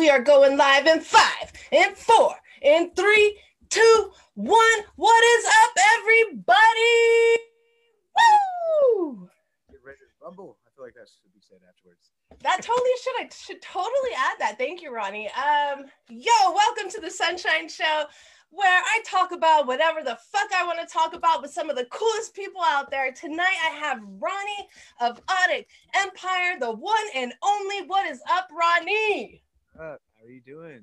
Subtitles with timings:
[0.00, 4.78] We are going live in five, in four, in three, two, one.
[4.96, 6.56] What is up, everybody?
[8.16, 9.28] Woo!
[9.70, 10.56] Get ready to rumble.
[10.66, 12.12] I feel like that should be said afterwards.
[12.42, 13.14] That totally should.
[13.20, 14.56] I should totally add that.
[14.56, 15.28] Thank you, Ronnie.
[15.32, 18.04] Um, yo, welcome to the Sunshine Show,
[18.48, 21.76] where I talk about whatever the fuck I want to talk about with some of
[21.76, 23.12] the coolest people out there.
[23.12, 24.68] Tonight I have Ronnie
[25.02, 27.82] of Audic Empire, the one and only.
[27.86, 29.42] What is up, Ronnie?
[29.78, 30.82] Uh, how are you doing?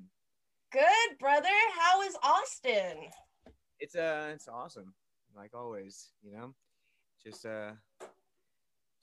[0.72, 1.48] Good, brother.
[1.80, 3.10] How is Austin?
[3.80, 4.94] It's uh, it's awesome.
[5.36, 6.54] Like always, you know,
[7.23, 7.72] just uh,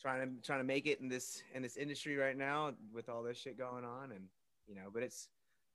[0.01, 3.23] trying to trying to make it in this in this industry right now with all
[3.23, 4.24] this shit going on, and
[4.66, 5.29] you know, but it's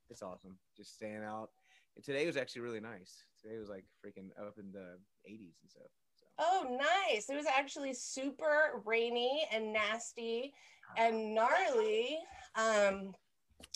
[0.10, 0.58] it's awesome.
[0.76, 1.50] Just staying out.
[1.96, 3.24] And today was actually really nice.
[3.42, 4.98] Today was like freaking up in the
[5.30, 5.92] 80s and stuff.
[6.16, 6.26] So.
[6.38, 7.30] Oh, nice.
[7.30, 10.54] It was actually super rainy and nasty
[10.98, 12.20] and gnarly
[12.56, 13.14] um,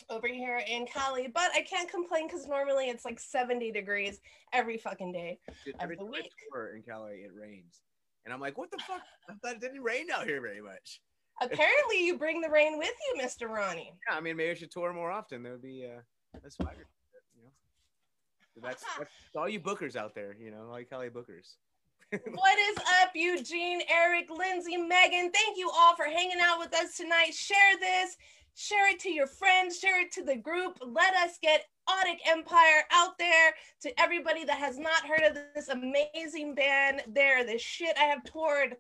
[0.09, 4.19] over here in Cali, but I can't complain because normally it's like 70 degrees
[4.51, 5.39] every fucking day.
[5.65, 6.31] Dude, of every the time I week.
[6.51, 7.81] tour in Cali, it rains,
[8.25, 9.01] and I'm like, what the fuck?
[9.29, 11.01] I thought it didn't rain out here very much.
[11.41, 13.49] Apparently, you bring the rain with you, Mr.
[13.49, 13.93] Ronnie.
[14.07, 15.43] Yeah, I mean, maybe I should tour more often.
[15.43, 15.99] That would be uh,
[16.41, 16.87] that's fire.
[17.35, 17.49] You know,
[18.55, 20.35] So that's, that's all you bookers out there.
[20.39, 21.55] You know, all you Cali bookers.
[22.35, 25.31] What is up, Eugene, Eric, Lindsay, Megan?
[25.31, 27.33] Thank you all for hanging out with us tonight.
[27.33, 28.17] Share this,
[28.55, 30.77] share it to your friends, share it to the group.
[30.81, 35.69] Let us get Audic Empire out there to everybody that has not heard of this
[35.69, 37.01] amazing band.
[37.07, 37.95] They're the shit.
[37.99, 38.77] I have toured.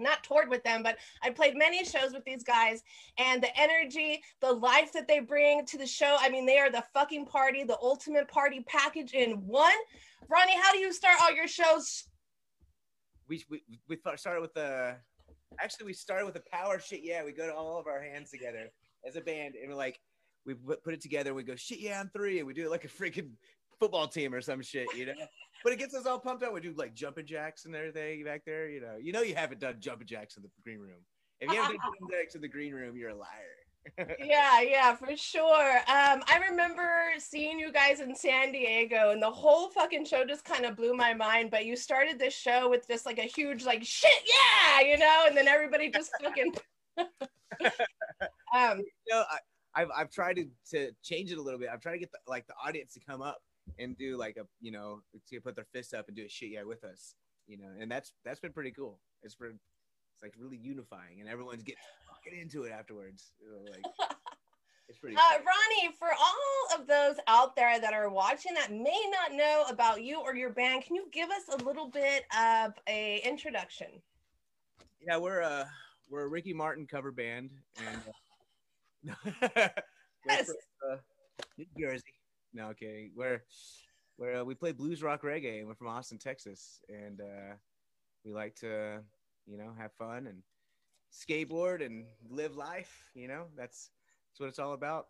[0.00, 2.82] Not toured with them, but I played many shows with these guys,
[3.16, 6.16] and the energy, the life that they bring to the show.
[6.18, 9.76] I mean, they are the fucking party, the ultimate party package in one.
[10.28, 12.08] Ronnie, how do you start all your shows?
[13.28, 14.96] we we we started with the
[15.60, 17.00] actually we started with the power shit.
[17.02, 18.70] Yeah, we go to all of our hands together
[19.06, 20.00] as a band, and we're like
[20.46, 21.30] we put it together.
[21.30, 23.30] and We go shit yeah on three, and we do it like a freaking
[23.78, 25.12] football team or some shit, you know.
[25.62, 26.52] But it gets us all pumped up.
[26.52, 28.96] We do like jumping jacks and everything back there, you know.
[29.00, 31.00] You know you haven't done jumping jacks in the green room.
[31.40, 33.28] If you haven't done jumping jacks in the green room, you're a liar.
[34.18, 35.76] yeah, yeah, for sure.
[35.76, 40.44] Um, I remember seeing you guys in San Diego, and the whole fucking show just
[40.44, 41.50] kind of blew my mind.
[41.50, 45.24] But you started this show with just like a huge like shit, yeah, you know,
[45.26, 46.54] and then everybody just fucking.
[46.98, 49.38] um, you know, I,
[49.74, 51.68] I've I've tried to, to change it a little bit.
[51.72, 53.38] I've tried to get the, like the audience to come up
[53.78, 55.00] and do like a you know
[55.30, 57.14] to put their fists up and do a shit yeah with us,
[57.46, 59.00] you know, and that's that's been pretty cool.
[59.22, 59.58] It's been
[60.14, 63.32] it's like really unifying, and everyone's getting fucking into it afterwards.
[63.40, 63.84] You know, like
[64.88, 65.16] it's pretty.
[65.16, 69.64] uh, Ronnie, for all of those out there that are watching that may not know
[69.68, 73.88] about you or your band, can you give us a little bit of a introduction?
[75.06, 75.64] yeah, we're uh
[76.08, 78.00] we're a Ricky Martin cover band, and
[79.56, 79.68] uh,
[80.26, 80.46] Yes.
[80.46, 80.96] from, uh,
[81.58, 82.14] New Jersey.
[82.52, 83.42] No, okay, we're
[84.18, 87.54] we're uh, we play blues rock reggae, and we're from Austin, Texas, and uh,
[88.24, 89.00] we like to
[89.46, 90.42] you know have fun and
[91.12, 93.10] skateboard and live life.
[93.14, 93.90] You know, that's
[94.30, 95.06] that's what it's all about.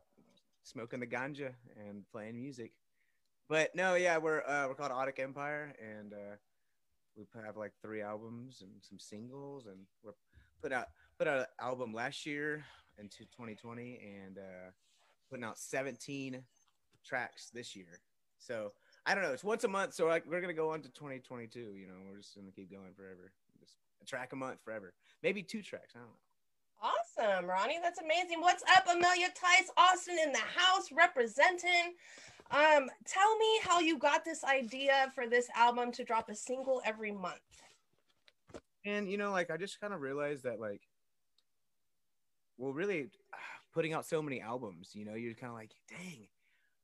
[0.62, 1.53] Smoking the ganja
[1.87, 2.72] and playing music.
[3.49, 6.37] But no, yeah, we're uh, we're called Audic Empire, and uh,
[7.16, 10.12] we have like three albums and some singles, and we're
[10.64, 10.88] put out
[11.19, 12.64] put out an album last year
[12.98, 14.70] into 2020, and uh,
[15.28, 16.42] putting out 17
[17.04, 18.00] tracks this year.
[18.38, 18.72] So
[19.04, 19.32] I don't know.
[19.32, 21.60] It's once a month, so like we're gonna go on to 2022.
[21.60, 23.32] You know, we're just gonna keep going forever.
[23.60, 24.94] Just a track a month forever.
[25.22, 25.92] Maybe two tracks.
[25.94, 26.14] I don't know.
[26.82, 27.78] Awesome, Ronnie.
[27.82, 28.41] That's amazing.
[28.41, 31.94] What's up, Amelia Tice, Austin in the house representing.
[32.50, 36.82] Um, tell me how you got this idea for this album to drop a single
[36.84, 37.41] every month.
[38.84, 40.82] And you know, like I just kind of realized that like,
[42.58, 43.10] well, really,
[43.74, 46.28] putting out so many albums, you know, you're kind of like, dang,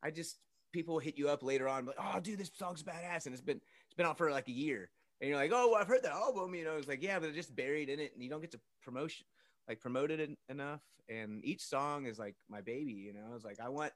[0.03, 0.39] I just
[0.73, 3.61] people hit you up later on, like, oh, dude, this song's badass, and it's been
[3.87, 4.91] it's been out for like a year,
[5.21, 7.37] and you're like, oh, I've heard that album, you know, it's like, yeah, but it's
[7.37, 9.27] just buried in it, and you don't get to promotion
[9.71, 13.45] like promote it en- enough, and each song is like my baby, you know, it's
[13.45, 13.93] like I want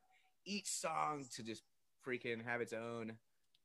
[0.47, 1.63] each song to just
[2.07, 3.15] freaking have its own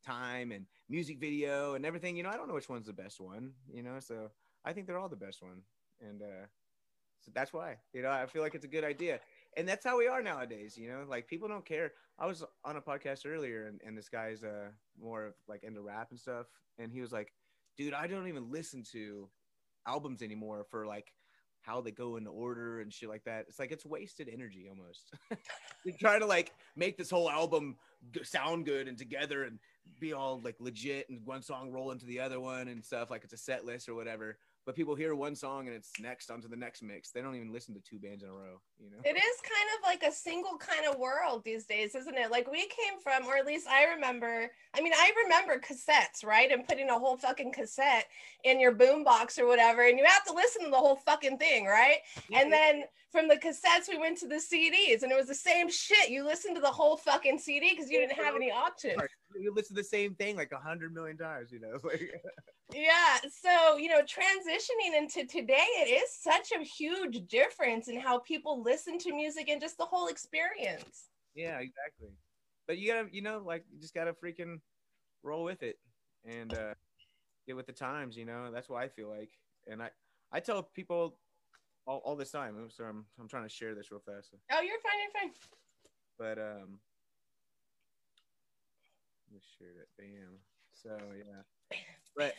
[0.05, 2.15] time and music video and everything.
[2.15, 4.29] You know, I don't know which one's the best one, you know, so
[4.65, 5.61] I think they're all the best one.
[6.01, 6.45] And uh
[7.21, 9.19] so that's why, you know, I feel like it's a good idea.
[9.57, 11.93] And that's how we are nowadays, you know, like people don't care.
[12.17, 14.69] I was on a podcast earlier and, and this guy's uh
[15.01, 16.47] more of like into rap and stuff.
[16.77, 17.33] And he was like,
[17.77, 19.29] dude, I don't even listen to
[19.87, 21.13] albums anymore for like
[21.61, 23.45] how they go into order and shit like that.
[23.47, 25.13] It's like it's wasted energy almost.
[25.85, 27.75] you try to like make this whole album
[28.23, 29.59] sound good and together and
[29.99, 33.23] be all like legit and one song roll into the other one and stuff like
[33.23, 34.37] it's a set list or whatever.
[34.69, 37.09] But people hear one song and it's next onto the next mix.
[37.09, 38.97] They don't even listen to two bands in a row, you know?
[39.03, 42.29] It is kind of like a single kind of world these days, isn't it?
[42.29, 46.51] Like we came from, or at least I remember, I mean, I remember cassettes, right?
[46.51, 48.05] And putting a whole fucking cassette
[48.43, 51.65] in your boombox or whatever, and you have to listen to the whole fucking thing,
[51.65, 51.97] right?
[52.29, 55.33] Yeah, And then from the cassettes, we went to the CDs, and it was the
[55.33, 56.11] same shit.
[56.11, 59.01] You listened to the whole fucking CD because you didn't have any options.
[59.35, 61.79] you listen to the same thing like a hundred million times, you know?
[62.73, 63.17] Yeah.
[63.31, 68.61] So, you know, transitioning into today, it is such a huge difference in how people
[68.61, 71.09] listen to music and just the whole experience.
[71.35, 72.09] yeah, exactly.
[72.67, 74.59] But you gotta, you know, like you just gotta freaking
[75.23, 75.77] roll with it
[76.25, 76.73] and uh
[77.47, 78.51] get with the times, you know.
[78.53, 79.31] That's what I feel like.
[79.67, 79.89] And I,
[80.31, 81.17] I tell people
[81.87, 82.55] all, all this time.
[82.69, 84.33] So I'm, I'm trying to share this real fast.
[84.51, 84.99] Oh, you're fine.
[85.01, 85.31] You're fine.
[86.19, 86.79] But um,
[89.27, 89.87] let me share that.
[89.97, 90.37] Bam.
[90.71, 91.77] So yeah,
[92.15, 92.35] but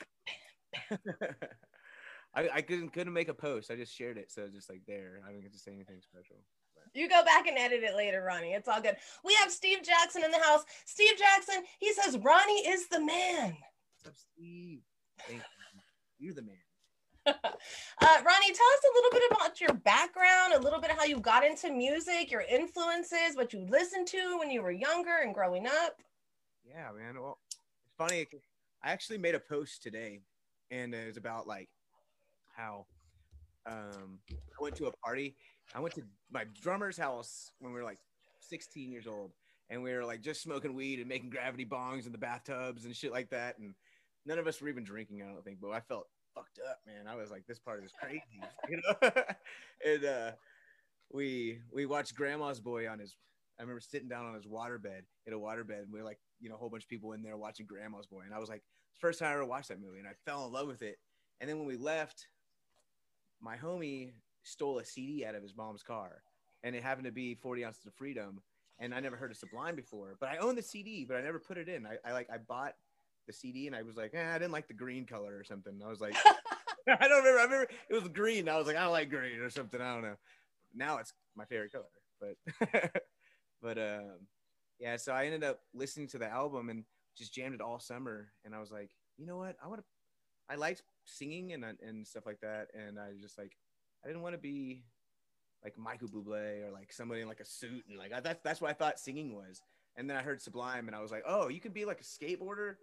[2.34, 3.70] I, I couldn't couldn't make a post.
[3.70, 5.20] I just shared it, so it's just like there.
[5.26, 6.36] I didn't get to say anything special.
[6.94, 8.52] You go back and edit it later, Ronnie.
[8.52, 8.96] It's all good.
[9.24, 10.64] We have Steve Jackson in the house.
[10.86, 13.56] Steve Jackson, he says Ronnie is the man.
[14.02, 14.80] What's up, Steve?
[15.26, 16.26] Thank you.
[16.26, 16.56] You're the man.
[18.02, 21.04] Uh, Ronnie, tell us a little bit about your background, a little bit of how
[21.04, 25.34] you got into music, your influences, what you listened to when you were younger and
[25.34, 26.00] growing up.
[26.64, 27.20] Yeah, man.
[27.20, 27.38] Well,
[27.84, 28.26] it's funny.
[28.82, 30.22] I actually made a post today,
[30.70, 31.68] and it was about like
[32.54, 32.86] how
[33.66, 35.36] um, I went to a party.
[35.74, 37.98] I went to my drummer's house when we were like
[38.40, 39.32] 16 years old,
[39.68, 42.94] and we were like just smoking weed and making gravity bongs in the bathtubs and
[42.94, 43.58] shit like that.
[43.58, 43.74] And
[44.26, 47.06] none of us were even drinking, I don't think, but I felt fucked up, man.
[47.06, 48.22] I was like, this party is crazy,
[48.68, 49.10] you know.
[49.86, 50.30] and uh,
[51.12, 53.16] we we watched Grandma's Boy on his.
[53.58, 56.48] I remember sitting down on his waterbed in a waterbed, and we were like, you
[56.48, 58.62] know, a whole bunch of people in there watching Grandma's Boy, and I was like,
[58.98, 60.98] first time I ever watched that movie, and I fell in love with it.
[61.40, 62.26] And then when we left,
[63.40, 66.22] my homie stole a CD out of his mom's car,
[66.62, 68.40] and it happened to be 40 ounces of freedom.
[68.78, 71.38] And I never heard of Sublime before, but I own the CD, but I never
[71.38, 71.86] put it in.
[71.86, 72.74] I, I like I bought
[73.26, 75.80] the CD, and I was like, eh, I didn't like the green color or something.
[75.84, 76.16] I was like,
[76.88, 77.38] I don't remember.
[77.40, 78.48] I remember it was green.
[78.48, 79.80] I was like, I don't like green or something.
[79.80, 80.16] I don't know.
[80.74, 81.84] Now it's my favorite color,
[82.20, 83.02] but
[83.62, 84.10] but um,
[84.78, 84.96] yeah.
[84.96, 86.84] So I ended up listening to the album and
[87.16, 88.32] just jammed it all summer.
[88.44, 89.56] And I was like, you know what?
[89.62, 89.84] I want to.
[90.48, 92.68] I liked singing and and stuff like that.
[92.74, 93.52] And I just like,
[94.04, 94.84] I didn't want to be
[95.64, 98.60] like Michael Bublé or like somebody in like a suit and like I, that's that's
[98.60, 99.60] what I thought singing was.
[99.96, 102.04] And then I heard Sublime and I was like, oh, you could be like a
[102.04, 102.74] skateboarder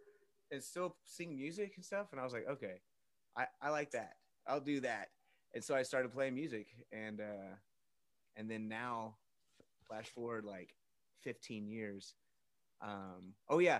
[0.52, 2.08] and still sing music and stuff.
[2.12, 2.82] And I was like, okay,
[3.36, 4.14] I, I like that.
[4.48, 5.08] I'll do that.
[5.54, 7.56] And so I started playing music and uh
[8.36, 9.16] and then now
[9.88, 10.76] flash forward like
[11.24, 12.14] 15 years.
[12.82, 13.80] Um oh yeah.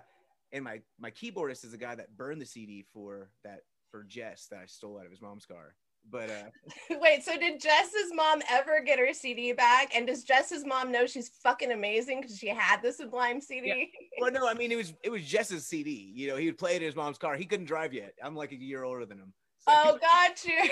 [0.52, 3.60] And my my keyboardist is a guy that burned the CD for that
[3.92, 5.76] for Jess that I stole out of his mom's car.
[6.10, 6.44] But uh
[7.02, 9.94] Wait, so did Jess's mom ever get her CD back?
[9.96, 13.92] And does Jess's mom know she's fucking amazing because she had the Sublime CD?
[14.22, 16.12] well no, I mean it was it was Jess's CD.
[16.16, 17.36] You know, he would play it in his mom's car.
[17.36, 18.14] He couldn't drive yet.
[18.24, 19.34] I'm like a year older than him.
[19.68, 20.70] So- Oh, got you.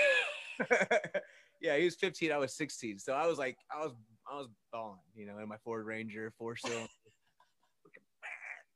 [1.60, 2.32] yeah, he was 15.
[2.32, 2.98] I was 16.
[2.98, 3.92] So I was like, I was,
[4.30, 6.88] I was balling, you know, in my Ford Ranger, four cylinder.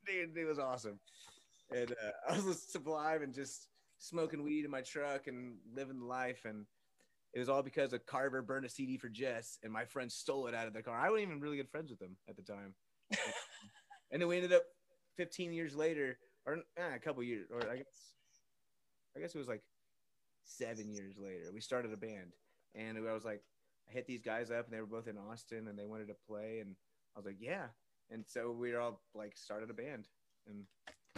[0.07, 0.99] Dude, it was awesome.
[1.75, 3.69] And uh, I was listening to Sublime and just
[3.99, 6.45] smoking weed in my truck and living the life.
[6.45, 6.67] And
[7.35, 10.47] it was all because a Carver burned a CD for Jess, and my friend stole
[10.47, 10.99] it out of the car.
[10.99, 12.75] I wasn't even really good friends with him at the time.
[14.11, 14.65] and then we ended up
[15.17, 18.15] 15 years later, or eh, a couple years, or I guess,
[19.17, 19.63] I guess it was like
[20.45, 21.51] seven years later.
[21.55, 22.33] We started a band,
[22.75, 23.43] and I was like,
[23.89, 26.17] I hit these guys up, and they were both in Austin, and they wanted to
[26.27, 26.75] play, and
[27.15, 27.67] I was like, yeah.
[28.11, 30.09] And so we all like started a band,
[30.49, 30.65] and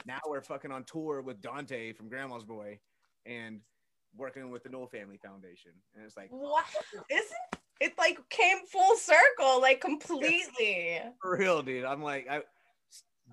[0.06, 2.78] now we're fucking on tour with Dante from Grandma's Boy,
[3.26, 3.60] and
[4.16, 6.66] working with the Nowell Family Foundation, and it's like What?
[7.10, 11.00] Isn't it like came full circle, like completely?
[11.22, 11.84] for real, dude.
[11.84, 12.42] I'm like, I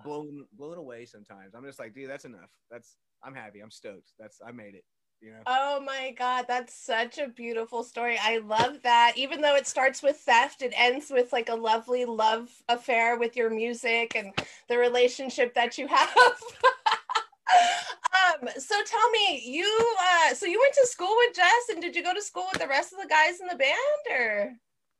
[0.04, 1.54] blown blown away sometimes.
[1.54, 2.50] I'm just like, dude, that's enough.
[2.70, 3.60] That's I'm happy.
[3.60, 4.12] I'm stoked.
[4.18, 4.84] That's I made it.
[5.20, 5.42] You know.
[5.46, 8.18] Oh my God, that's such a beautiful story.
[8.20, 9.12] I love that.
[9.16, 13.36] Even though it starts with theft, it ends with like a lovely love affair with
[13.36, 14.32] your music and
[14.68, 16.08] the relationship that you have.
[17.52, 21.94] um, so tell me, you uh so you went to school with Jess and did
[21.94, 24.56] you go to school with the rest of the guys in the band or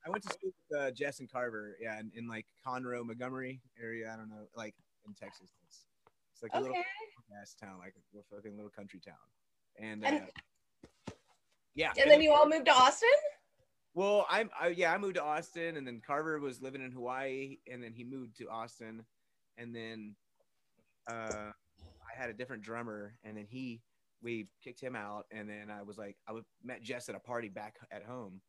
[0.06, 3.60] I went to school with uh, Jess and Carver, yeah, in, in like Conroe, Montgomery
[3.82, 4.10] area.
[4.12, 4.74] I don't know, like
[5.06, 5.50] in Texas.
[5.66, 5.84] It's,
[6.32, 7.40] it's like a little okay.
[7.40, 9.16] ass town, like a fucking little country town.
[9.78, 11.12] And, And- uh,
[11.74, 13.08] yeah, And then you all moved to Austin?
[13.94, 17.58] Well, I'm I, yeah, I moved to Austin, and then Carver was living in Hawaii,
[17.70, 19.04] and then he moved to Austin,
[19.58, 20.14] and then
[21.10, 23.82] uh, I had a different drummer, and then he
[24.22, 27.48] we kicked him out, and then I was like, I met Jess at a party
[27.48, 28.40] back at home,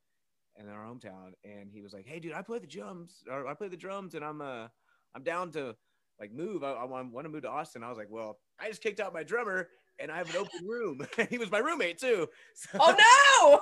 [0.58, 3.54] in our hometown, and he was like, "Hey, dude, I play the drums, or I
[3.54, 4.68] play the drums, and I'm uh,
[5.16, 5.76] I'm down to
[6.20, 6.64] like move.
[6.64, 9.14] I, I want to move to Austin." I was like, "Well, I just kicked out
[9.14, 9.70] my drummer,
[10.00, 11.06] and I have an open room.
[11.30, 12.28] he was my roommate too.
[12.54, 12.96] So, oh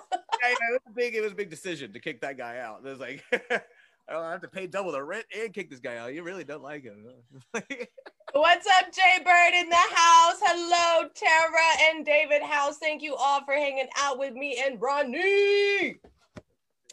[0.11, 0.17] no!
[0.41, 2.81] yeah, it was a big, it was a big decision to kick that guy out.
[2.85, 3.23] It was like.
[4.11, 6.15] I have to pay double the rent and kick this guy out.
[6.15, 7.05] You really don't like him.
[7.53, 10.39] What's up, Jay Bird in the house?
[10.41, 12.79] Hello, Tara and David House.
[12.79, 15.99] Thank you all for hanging out with me and Ronnie.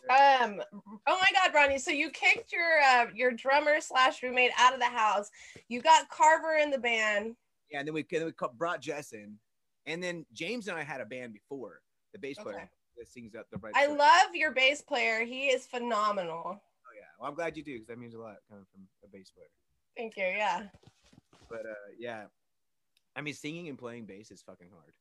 [0.08, 0.60] Um.
[1.06, 1.78] Oh my God, Ronnie.
[1.78, 5.30] So you kicked your uh, your drummer slash roommate out of the house.
[5.68, 7.34] You got Carver in the band.
[7.70, 9.36] Yeah, and then we then we brought Jess in,
[9.86, 11.80] and then James and I had a band before
[12.12, 12.68] the bass player okay.
[12.98, 13.72] that sings up the right.
[13.76, 15.24] I love your bass player.
[15.24, 16.42] He is phenomenal.
[16.46, 19.08] Oh yeah, well I'm glad you do because that means a lot coming from a
[19.08, 19.48] bass player.
[19.96, 20.24] Thank you.
[20.24, 20.64] Yeah.
[21.48, 22.24] But uh, yeah,
[23.16, 24.94] I mean, singing and playing bass is fucking hard.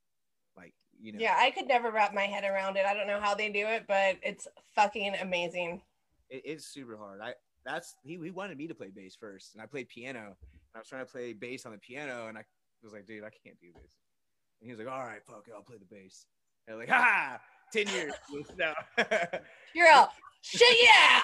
[0.57, 1.19] Like you know.
[1.19, 2.85] Yeah, I could never wrap my head around it.
[2.85, 5.81] I don't know how they do it, but it's fucking amazing.
[6.29, 7.21] It, it's super hard.
[7.21, 7.33] I
[7.65, 10.37] that's he, he wanted me to play bass first, and I played piano.
[10.75, 12.43] I was trying to play bass on the piano, and I
[12.83, 13.95] was like, dude, I can't do this.
[14.59, 16.25] And he was like, all right, fuck it, I'll play the bass.
[16.67, 17.39] And I'm like, ha,
[17.71, 18.13] ten years.
[18.57, 18.73] no.
[19.73, 21.21] You're all shit, yeah.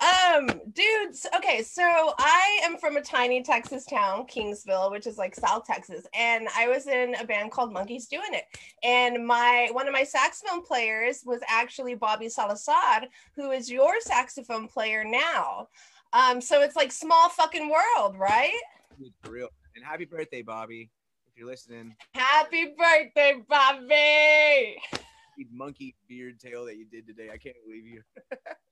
[0.34, 1.26] um, dudes.
[1.36, 1.82] Okay, so
[2.18, 6.66] I am from a tiny Texas town, Kingsville, which is like South Texas, and I
[6.66, 8.44] was in a band called Monkeys Doing It.
[8.82, 13.02] And my one of my saxophone players was actually Bobby Salazar,
[13.36, 15.68] who is your saxophone player now.
[16.12, 18.52] Um, so it's like small fucking world, right?
[19.00, 19.48] It's real.
[19.74, 20.90] And happy birthday, Bobby.
[21.26, 21.94] If you're listening.
[22.14, 24.76] Happy birthday, Bobby.
[25.50, 27.28] Monkey beard tail that you did today.
[27.32, 28.02] I can't believe you.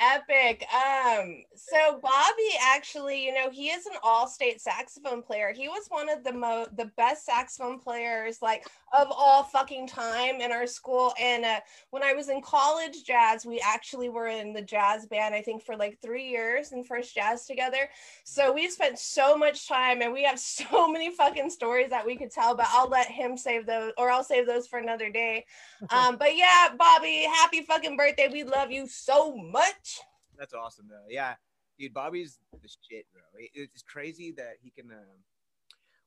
[0.00, 0.66] epic.
[0.72, 5.52] Um, so Bobby actually, you know, he is an all-state saxophone player.
[5.54, 10.40] He was one of the mo the best saxophone players like of all fucking time
[10.40, 11.12] in our school.
[11.20, 15.34] And uh, when I was in college jazz, we actually were in the jazz band,
[15.34, 17.88] I think, for like three years in first jazz together.
[18.24, 22.16] So we spent so much time and we have so many fucking stories that we
[22.16, 25.44] could tell, but I'll let him save those or I'll save those for another day.
[25.90, 28.28] Um, but yeah, Bobby, happy fucking birthday.
[28.30, 29.87] We love you so much.
[30.38, 31.06] That's awesome though.
[31.08, 31.34] Yeah,
[31.78, 33.22] dude, Bobby's the shit, bro.
[33.54, 34.90] It's crazy that he can.
[34.90, 35.16] Uh,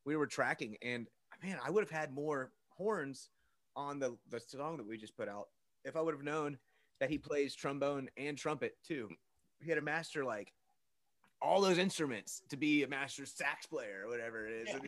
[0.06, 1.08] we were tracking, and
[1.44, 3.30] man, I would have had more horns
[3.76, 5.48] on the the song that we just put out
[5.84, 6.58] if I would have known
[7.00, 9.10] that he plays trombone and trumpet too.
[9.62, 10.54] He had a master like
[11.42, 14.68] all those instruments to be a master sax player or whatever it is.
[14.68, 14.80] Yeah.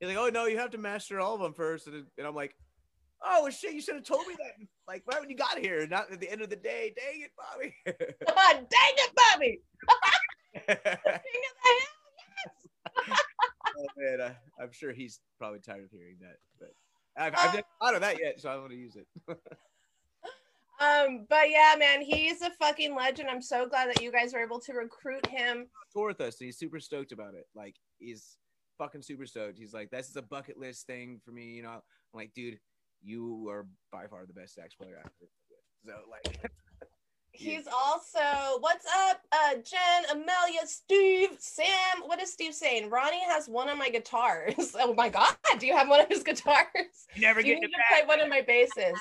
[0.00, 2.34] He's like, oh no, you have to master all of them first, and, and I'm
[2.34, 2.56] like,
[3.24, 6.10] oh shit, you should have told me that like right when you got here, not
[6.12, 6.92] at the end of the day.
[6.96, 7.74] Dang it, Bobby.
[8.26, 9.60] God, dang it, Bobby.
[13.78, 14.20] oh man,
[14.58, 16.70] I, am sure he's probably tired of hearing that, but
[17.16, 19.06] I've, I've never thought of that yet, so I want to use it.
[20.80, 23.28] um, but yeah, man, he's a fucking legend.
[23.28, 25.66] I'm so glad that you guys were able to recruit him.
[25.92, 27.46] Tour with us, and he's super stoked about it.
[27.54, 28.36] Like he's
[28.78, 29.58] fucking super stoked.
[29.58, 31.44] He's like, this is a bucket list thing for me.
[31.44, 31.80] You know, I'm
[32.14, 32.58] like, dude,
[33.02, 35.60] you are by far the best sax player I've ever with.
[35.86, 36.50] So like
[37.32, 42.02] He's also what's up, uh, Jen, Amelia, Steve, Sam.
[42.04, 42.90] What is Steve saying?
[42.90, 44.74] Ronnie has one of my guitars.
[44.78, 46.66] oh my god, do you have one of his guitars?
[47.14, 48.98] You never get to play one of my basses.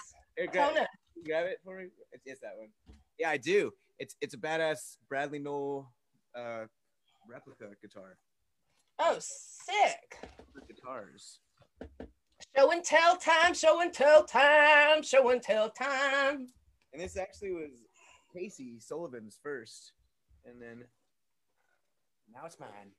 [0.53, 0.88] Kona.
[1.15, 1.88] You grab it for me.
[2.13, 2.70] It's, it's that one.
[3.18, 3.72] Yeah, I do.
[3.98, 5.91] It's it's a badass Bradley Nowell
[6.34, 6.65] uh,
[7.27, 8.18] replica guitar.
[9.00, 10.18] Oh, sick.
[10.68, 11.39] Guitars.
[12.55, 16.48] Show and tell time, show and tell time, show and tell time.
[16.93, 17.72] And this actually was
[18.34, 19.93] Casey Sullivan's first,
[20.46, 20.84] and then
[22.34, 22.91] now it's mine.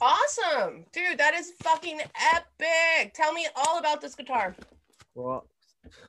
[0.00, 1.18] Awesome, dude!
[1.18, 3.14] That is fucking epic.
[3.14, 4.54] Tell me all about this guitar.
[5.14, 5.46] Well,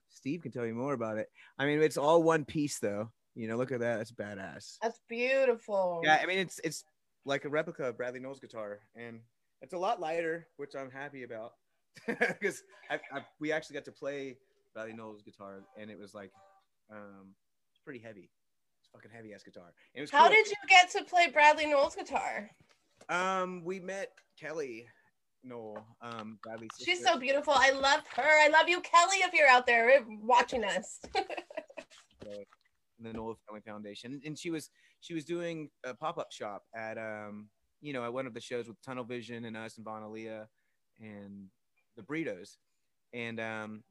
[0.10, 1.28] Steve can tell you more about it.
[1.58, 3.12] I mean, it's all one piece though.
[3.36, 3.98] You know, look at that.
[3.98, 4.78] That's badass.
[4.82, 6.02] That's beautiful.
[6.04, 6.84] Yeah, I mean, it's it's
[7.26, 9.20] like a replica of Bradley Nowell's guitar, and
[9.62, 11.54] it's a lot lighter, which I'm happy about
[12.08, 12.64] because
[13.40, 14.38] we actually got to play
[14.74, 16.32] Bradley Nowell's guitar, and it was like,
[16.92, 17.34] um,
[17.72, 18.30] it's pretty heavy.
[18.80, 19.74] It's fucking heavy ass guitar.
[19.94, 20.36] it was How cool.
[20.36, 22.50] did you get to play Bradley Nowell's guitar?
[23.10, 24.86] Um, we met Kelly
[25.44, 26.92] Nowell, um, Bradley's sister.
[26.92, 27.54] She's so beautiful.
[27.56, 28.24] I love her.
[28.24, 31.00] I love you, Kelly, if you're out there watching us.
[33.00, 34.70] the Nowell Family Foundation, and she was
[35.02, 37.50] she was doing a pop up shop at um
[37.82, 40.46] you know at one of the shows with Tunnel Vision and us and Vana Liya
[41.00, 41.50] and
[41.96, 42.58] the burritos,
[43.14, 43.84] and um,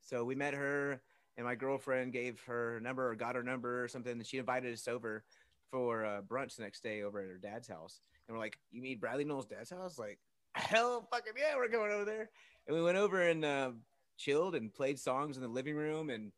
[0.00, 1.00] so we met her,
[1.36, 4.72] and my girlfriend gave her number or got her number or something, and she invited
[4.72, 5.24] us over
[5.70, 8.00] for uh, brunch the next day over at her dad's house.
[8.28, 10.18] And we're like, "You mean Bradley Nowell's dad's house?" Like,
[10.54, 12.30] hell fucking yeah, we're going over there.
[12.66, 13.70] And we went over and uh,
[14.18, 16.32] chilled and played songs in the living room and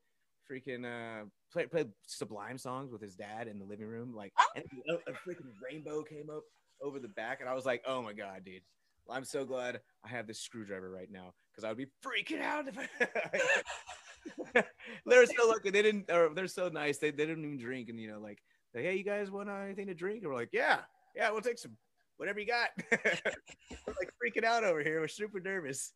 [0.50, 4.14] freaking uh played played Sublime songs with his dad in the living room.
[4.14, 4.44] Like Oh.
[4.56, 6.44] and a, a freaking rainbow came up
[6.82, 8.62] over the back, and I was like, oh my god, dude.
[9.06, 12.40] Well, I'm so glad I have this screwdriver right now because I would be freaking
[12.40, 14.62] out if I.
[15.06, 15.70] they're so lucky.
[15.70, 16.98] They didn't, or they're so nice.
[16.98, 17.88] They, they didn't even drink.
[17.88, 18.38] And, you know, like,
[18.74, 20.22] like, hey, you guys want uh, anything to drink?
[20.22, 20.80] And we're like, yeah,
[21.14, 21.76] yeah, we'll take some,
[22.16, 22.70] whatever you got.
[22.90, 25.00] we're like freaking out over here.
[25.00, 25.92] We're super nervous.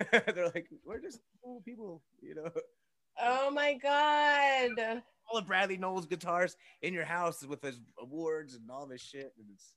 [0.12, 2.50] they're like, we're just cool people, you know.
[3.20, 5.02] Oh my god.
[5.30, 9.32] All of Bradley Nowell's guitars in your house with his awards and all this shit.
[9.38, 9.74] And it's,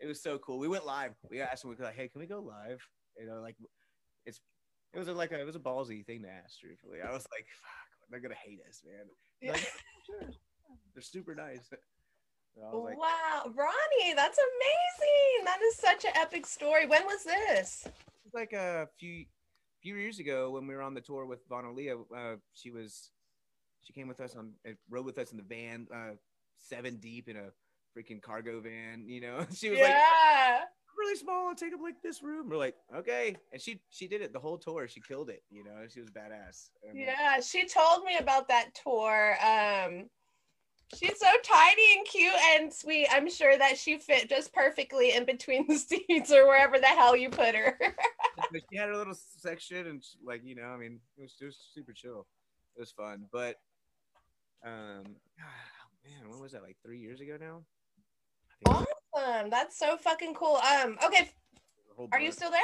[0.00, 0.58] it was so cool.
[0.58, 1.12] We went live.
[1.30, 2.80] We asked them, we were like, hey, can we go live?
[3.18, 3.56] You know, like,
[4.26, 4.40] it's,
[4.94, 6.98] it was a, like a, it was a ballsy thing to ask, truthfully.
[7.02, 9.06] I was like, fuck, they're gonna hate us, man.
[9.42, 9.72] They're like,
[10.06, 10.30] sure.
[10.94, 11.70] They're super nice.
[12.60, 15.44] Was like, wow, Ronnie, that's amazing.
[15.44, 16.86] That is such an epic story.
[16.86, 17.86] When was this?
[18.24, 19.26] It's like a few
[19.80, 23.10] few years ago when we were on the tour with Vana Liya, uh, she was
[23.82, 26.14] she came with us on uh, rode with us in the van, uh,
[26.56, 27.50] seven deep in a
[27.98, 29.04] freaking cargo van.
[29.06, 30.60] You know, she was like yeah.
[30.96, 32.48] really small and take up like this room.
[32.48, 34.86] We're like, okay, and she she did it the whole tour.
[34.88, 35.42] She killed it.
[35.50, 36.70] You know, she was badass.
[36.88, 39.36] And, Yeah, she told me about that tour.
[39.44, 40.08] Um,
[40.94, 43.08] she's so tiny and cute and sweet.
[43.10, 47.16] I'm sure that she fit just perfectly in between the seats or wherever the hell
[47.16, 47.78] you put her.
[48.70, 51.44] she had her little section and she- like you know i mean it was, it
[51.44, 52.26] was super chill
[52.76, 53.56] it was fun but
[54.64, 55.04] um
[56.04, 57.62] man when was that like three years ago now
[59.18, 59.50] awesome.
[59.50, 60.56] That's so fucking cool.
[60.56, 61.30] Um, okay,
[62.12, 62.60] are you still there?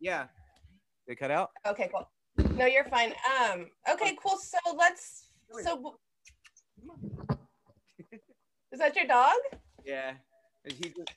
[0.00, 0.26] yeah
[1.06, 2.08] they cut out Okay, cool.
[2.56, 3.12] No, you're fine.
[3.40, 4.36] Um, okay, cool.
[4.36, 5.28] So let's
[5.62, 5.96] so
[8.72, 9.36] is that your dog?
[9.84, 10.12] yeah
[10.64, 11.10] he just,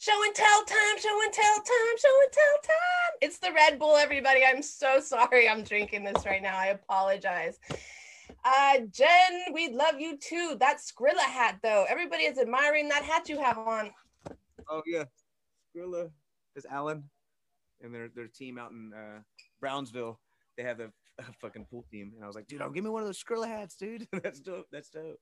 [0.00, 3.18] Show and tell time, show and tell time, show and tell time.
[3.20, 4.42] It's the Red Bull, everybody.
[4.46, 6.56] I'm so sorry I'm drinking this right now.
[6.56, 7.58] I apologize.
[8.44, 10.56] Uh, Jen, we love you too.
[10.60, 11.84] That Skrilla hat, though.
[11.88, 13.90] Everybody is admiring that hat you have on.
[14.70, 15.04] oh yeah
[15.74, 16.10] Skrilla
[16.56, 17.04] is alan
[17.82, 19.20] and their their team out in uh
[19.60, 20.18] brownsville
[20.56, 20.90] they have the
[21.40, 23.46] fucking pool team and i was like dude oh, give me one of those Skrilla
[23.48, 25.18] hats dude that's dope that's dope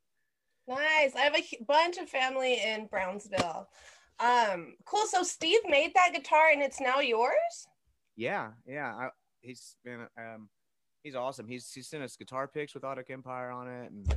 [0.68, 1.14] Nice.
[1.14, 3.68] I have a bunch of family in Brownsville.
[4.18, 5.06] Um, cool.
[5.06, 7.68] So Steve made that guitar and it's now yours?
[8.16, 8.92] Yeah, yeah.
[8.98, 9.08] I,
[9.42, 10.48] he's been um
[11.06, 11.46] he's awesome.
[11.46, 14.12] He's he sent us guitar picks with Audic Empire on it and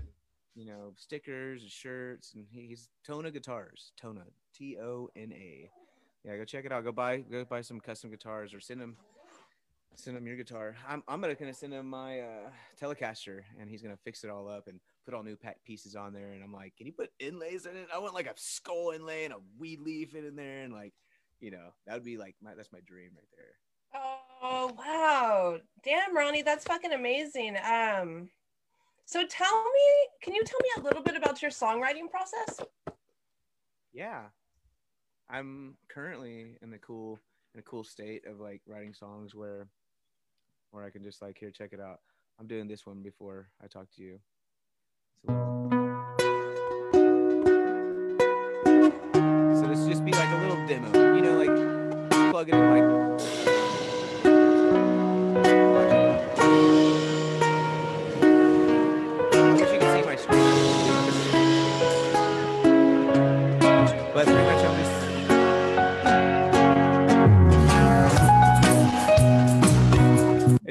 [0.56, 3.93] you know, stickers and shirts and he, he's Tona Guitars.
[4.02, 4.23] Tona.
[4.56, 5.69] T O N A.
[6.25, 6.84] Yeah, go check it out.
[6.84, 8.97] Go buy go buy some custom guitars or send him
[9.93, 10.75] send him your guitar.
[10.88, 12.49] I'm I'm gonna, gonna send him my uh
[12.82, 16.32] Telecaster and he's gonna fix it all up and put all new pieces on there
[16.34, 17.88] and I'm like, can you put inlays in it?
[17.93, 20.93] I want like a skull inlay and a weed leaf in there and like
[21.39, 24.02] you know, that would be like my that's my dream right there.
[24.02, 25.58] Oh wow.
[25.84, 27.58] Damn, Ronnie, that's fucking amazing.
[27.58, 28.30] Um
[29.06, 32.60] so tell me, can you tell me a little bit about your songwriting process?
[33.91, 34.25] yeah
[35.32, 37.17] i'm currently in the cool
[37.56, 39.67] in a cool state of like writing songs where
[40.69, 41.99] where i can just like here check it out
[42.39, 44.19] i'm doing this one before i talk to you
[45.28, 45.69] little-
[49.60, 53.59] so this just be like a little demo you know like plug it in like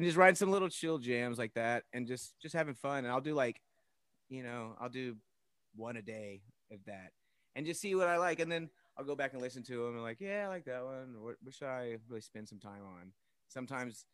[0.09, 3.05] just writing some little chill jams like that and just just having fun.
[3.05, 3.61] And I'll do like
[4.29, 5.17] you know I'll do
[5.77, 6.43] one a day
[6.73, 7.13] of that
[7.55, 8.41] and just see what I like.
[8.41, 10.85] And then I'll go back and listen to them and like yeah I like that
[10.85, 11.17] one.
[11.21, 13.13] What, what should I really spend some time on?
[13.49, 14.07] Sometimes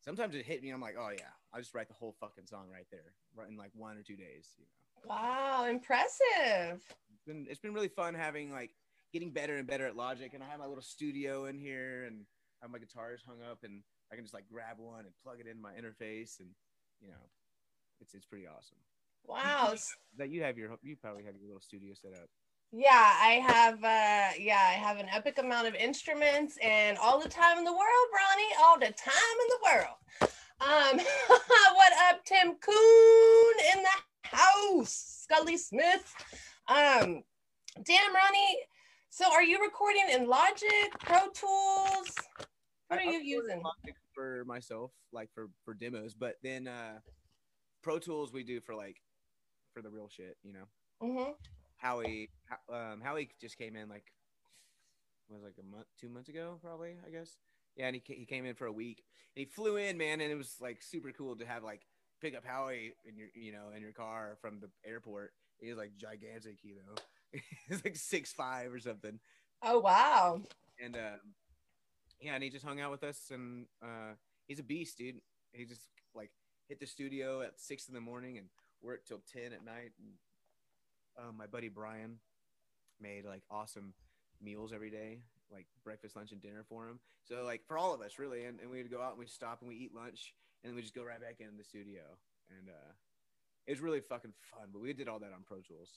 [0.00, 2.66] sometimes it hit me I'm like oh yeah I'll just write the whole fucking song
[2.70, 5.14] right there right in like one or two days you know?
[5.14, 6.82] Wow, impressive.
[7.10, 8.74] it's been it's been really fun having like
[9.14, 12.26] getting better and better at Logic, and I have my little studio in here, and
[12.60, 15.40] I have my guitars hung up, and I can just like grab one and plug
[15.40, 16.48] it in my interface, and
[17.00, 17.24] you know,
[18.00, 18.78] it's it's pretty awesome.
[19.26, 19.74] Wow.
[20.18, 22.28] That you have your you probably have your little studio set up.
[22.72, 27.28] Yeah, I have uh yeah, I have an epic amount of instruments and all the
[27.28, 30.30] time in the world, Ronnie, all the time in the world.
[30.60, 31.06] Um
[31.74, 36.12] what up Tim Coon in the house, Scully Smith.
[36.68, 37.22] Um
[37.84, 38.58] damn Ronnie,
[39.08, 42.14] so are you recording in Logic, Pro Tools?
[42.88, 43.62] What are I- you I using?
[43.62, 46.14] Logic for myself, like for for demos?
[46.14, 46.98] But then uh
[47.82, 49.00] Pro Tools we do for like
[49.72, 50.64] for the real shit, you know.
[51.02, 51.32] Mm-hmm.
[51.76, 54.04] Howie, Ho- um, Howie just came in like
[55.28, 57.36] was like a month, two months ago, probably, I guess.
[57.76, 59.02] Yeah, and he he came in for a week,
[59.34, 61.82] and he flew in, man, and it was like super cool to have like
[62.20, 65.32] pick up Howie in your you know in your car from the airport.
[65.58, 69.18] He was like gigantic, you know, he's like six five or something,
[69.62, 70.42] Oh wow.
[70.82, 71.20] and um,
[72.24, 74.14] yeah, and he just hung out with us, and uh,
[74.46, 75.20] he's a beast, dude.
[75.52, 75.82] He just
[76.14, 76.30] like
[76.68, 78.46] hit the studio at six in the morning and
[78.82, 79.92] worked till ten at night.
[79.98, 82.16] And um, my buddy Brian
[82.98, 83.92] made like awesome
[84.42, 85.20] meals every day,
[85.52, 86.98] like breakfast, lunch, and dinner for him.
[87.24, 88.44] So like for all of us, really.
[88.44, 90.32] And, and we'd go out and we'd stop and we eat lunch,
[90.62, 92.02] and then we just go right back in the studio.
[92.58, 92.92] And uh,
[93.66, 94.68] it was really fucking fun.
[94.72, 95.90] But we did all that on Pro Tools.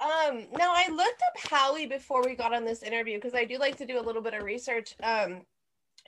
[0.00, 3.58] Um, now I looked up Howie before we got on this interview because I do
[3.58, 4.94] like to do a little bit of research.
[5.02, 5.42] Um,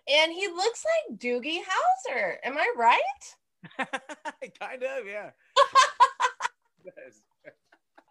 [0.08, 2.36] and he looks like Doogie Howser.
[2.42, 2.98] Am I right?
[3.78, 5.30] kind of, yeah.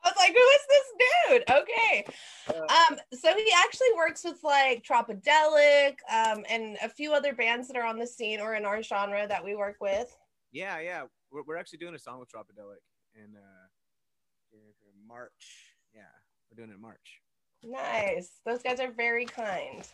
[0.03, 1.43] I was like, who is this dude?
[1.49, 2.05] Okay.
[2.49, 7.77] Um, so he actually works with like Tropodelic, um, and a few other bands that
[7.77, 10.15] are on the scene or in our genre that we work with.
[10.51, 11.03] Yeah, yeah.
[11.31, 12.81] We're, we're actually doing a song with Tropodelic
[13.15, 13.67] in uh,
[14.53, 15.70] in March.
[16.51, 17.21] We're doing it in March.
[17.63, 18.31] Nice.
[18.45, 19.87] Those guys are very kind.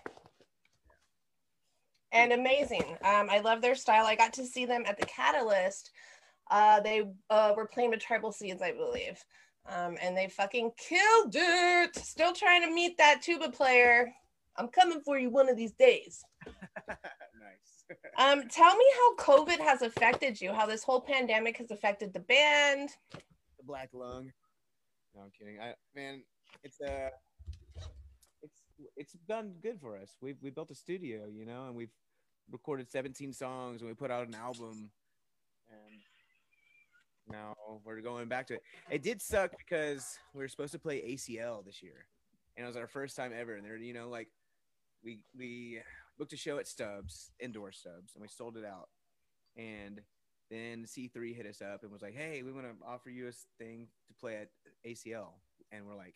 [2.12, 2.98] And amazing.
[3.04, 4.06] Um, I love their style.
[4.06, 5.92] I got to see them at the Catalyst.
[6.50, 9.24] Uh, they uh, were playing with Tribal Seeds, I believe.
[9.70, 11.96] Um, and they fucking killed it.
[11.98, 14.14] Still trying to meet that tuba player.
[14.56, 16.24] I'm coming for you one of these days.
[16.88, 16.96] nice.
[18.20, 22.20] Um, tell me how COVID has affected you, how this whole pandemic has affected the
[22.20, 22.90] band.
[23.14, 24.34] the black lung.
[25.18, 25.60] No, I'm kidding.
[25.60, 26.22] I man,
[26.64, 27.10] it's uh
[28.44, 28.62] it's
[28.96, 30.16] it's done good for us.
[30.22, 31.94] We've we built a studio, you know, and we've
[32.52, 34.92] recorded 17 songs and we put out an album
[35.70, 36.00] and
[37.30, 38.62] now we're going back to it.
[38.90, 42.06] It did suck because we were supposed to play ACL this year.
[42.56, 43.56] And it was our first time ever.
[43.56, 44.30] And they're, you know, like
[45.04, 45.82] we we
[46.18, 48.90] booked a show at Stubbs, indoor Stubbs, and we sold it out.
[49.58, 50.02] And
[50.50, 53.32] then C3 hit us up and was like, "Hey, we want to offer you a
[53.62, 54.50] thing to play at
[54.86, 55.34] ACL,"
[55.72, 56.16] and we're like,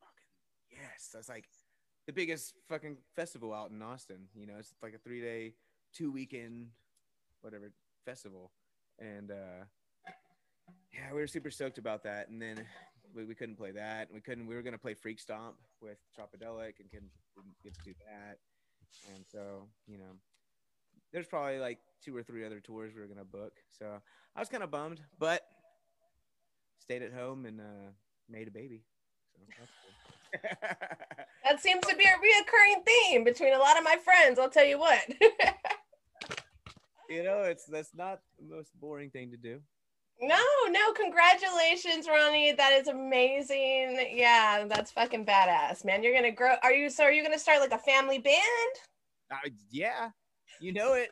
[0.00, 0.28] "Fucking
[0.70, 1.46] yes!" That's like
[2.06, 4.28] the biggest fucking festival out in Austin.
[4.34, 5.54] You know, it's like a three day,
[5.94, 6.68] two weekend,
[7.40, 7.72] whatever
[8.04, 8.50] festival,
[8.98, 9.64] and uh,
[10.92, 12.28] yeah, we were super stoked about that.
[12.28, 12.64] And then
[13.14, 14.08] we, we couldn't play that.
[14.12, 14.46] We couldn't.
[14.46, 18.38] We were gonna play Freak Stomp with Tropodelic and couldn't, didn't get to do that.
[19.14, 20.16] And so, you know,
[21.12, 23.52] there's probably like two or three other tours we were gonna book.
[23.70, 23.86] So
[24.36, 25.42] I was kind of bummed, but
[26.82, 27.90] stayed at home and uh,
[28.28, 28.82] made a baby.
[29.34, 29.90] So that's cool.
[31.44, 34.38] That seems to be a reoccurring theme between a lot of my friends.
[34.38, 35.00] I'll tell you what.
[37.10, 39.60] you know, it's that's not the most boring thing to do.
[40.20, 40.38] no,
[40.70, 42.52] no, congratulations, Ronnie.
[42.52, 44.12] That is amazing.
[44.14, 46.02] Yeah, that's fucking badass, man.
[46.02, 46.54] You're gonna grow.
[46.62, 47.04] Are you so?
[47.04, 48.74] Are you gonna start like a family band?
[49.30, 50.10] Uh, yeah,
[50.60, 51.10] you know it.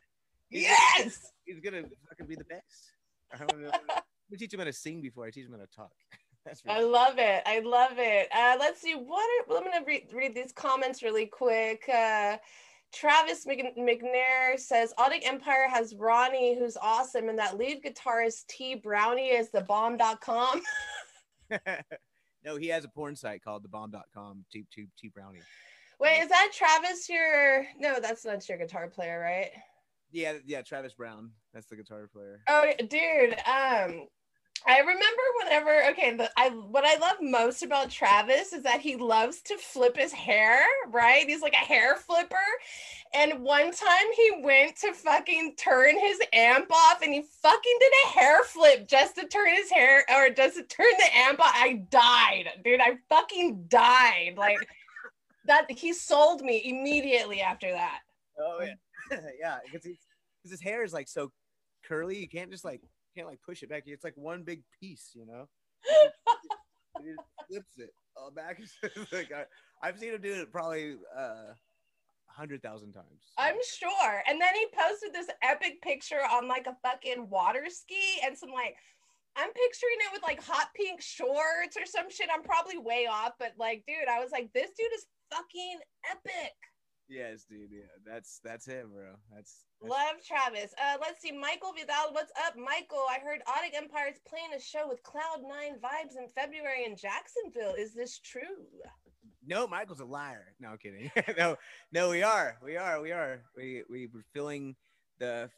[0.49, 1.31] He's Yes.
[1.45, 2.93] he's gonna fucking be the best.
[3.33, 3.71] I don't know.
[4.31, 5.91] We teach them how to sing before I teach them how to talk.
[6.45, 7.43] That's I love it.
[7.45, 8.27] I love it.
[8.35, 8.93] Uh, let's see.
[8.93, 11.83] What are, I'm gonna read, read these comments really quick.
[11.87, 12.37] Uh,
[12.91, 18.75] Travis Mc- McNair says Audic Empire has Ronnie, who's awesome, and that lead guitarist T
[18.75, 20.61] Brownie is the bomb.com.
[22.45, 24.45] no, he has a porn site called thebomb.com.
[24.51, 25.41] T T T Brownie.
[25.99, 27.67] Wait, is that Travis your?
[27.77, 29.51] No, that's not your guitar player, right?
[30.11, 31.31] Yeah, yeah, Travis Brown.
[31.53, 32.41] That's the guitar player.
[32.49, 33.35] Oh, dude.
[33.47, 34.07] Um,
[34.67, 35.89] I remember whenever.
[35.89, 39.97] Okay, the, I what I love most about Travis is that he loves to flip
[39.97, 40.61] his hair.
[40.89, 41.27] Right?
[41.27, 42.35] He's like a hair flipper.
[43.13, 47.91] And one time he went to fucking turn his amp off, and he fucking did
[48.05, 51.53] a hair flip just to turn his hair or just to turn the amp off.
[51.53, 52.81] I died, dude.
[52.81, 54.35] I fucking died.
[54.37, 54.59] Like
[55.45, 55.71] that.
[55.71, 57.99] He sold me immediately after that.
[58.39, 61.31] Oh yeah, yeah, because because his hair is like so
[61.83, 62.81] curly, you can't just like
[63.15, 63.83] can't like push it back.
[63.85, 65.47] It's like one big piece, you know.
[67.03, 67.13] he
[67.47, 68.59] flips it all back.
[69.11, 69.45] like I,
[69.81, 71.55] I've seen him do it probably uh, a
[72.27, 73.33] hundred thousand times.
[73.37, 74.23] I'm sure.
[74.27, 78.51] And then he posted this epic picture on like a fucking water ski and some
[78.51, 78.75] like
[79.35, 82.29] I'm picturing it with like hot pink shorts or some shit.
[82.33, 86.55] I'm probably way off, but like, dude, I was like, this dude is fucking epic.
[87.11, 87.69] Yes, dude.
[87.71, 89.11] Yeah, that's that's him, bro.
[89.33, 90.73] That's, that's Love Travis.
[90.77, 92.13] Uh, let's see, Michael Vidal.
[92.13, 93.03] What's up, Michael?
[93.09, 96.95] I heard Audic Empire is playing a show with Cloud Nine Vibes in February in
[96.95, 97.75] Jacksonville.
[97.77, 98.41] Is this true?
[99.45, 99.67] no.
[99.67, 100.53] Michael's a liar.
[100.59, 101.11] No, I'm kidding.
[101.37, 101.57] no,
[101.91, 103.41] no, we are, we are, we are.
[103.55, 104.75] We we were filling
[105.19, 105.49] the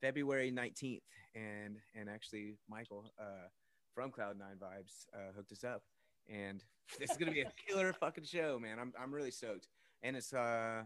[0.00, 1.00] February 19th,
[1.34, 3.48] and and actually Michael uh,
[3.94, 5.82] from Cloud Nine Vibes uh, hooked us up,
[6.30, 6.62] and
[6.98, 8.78] this is gonna be a killer fucking show, man.
[8.78, 9.68] I'm I'm really stoked.
[10.02, 10.82] And it's uh,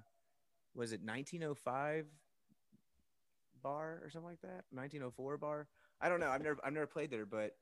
[0.74, 2.06] was it 1905
[3.62, 4.64] bar or something like that?
[4.70, 5.68] 1904 bar.
[6.00, 6.28] I don't know.
[6.28, 7.56] I've never I've never played there, but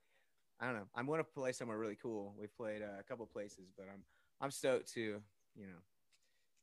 [0.60, 0.88] I don't know.
[0.94, 2.34] I'm going to play somewhere really cool.
[2.38, 4.02] We've played uh, a couple places, but I'm
[4.40, 5.82] I'm stoked to you know.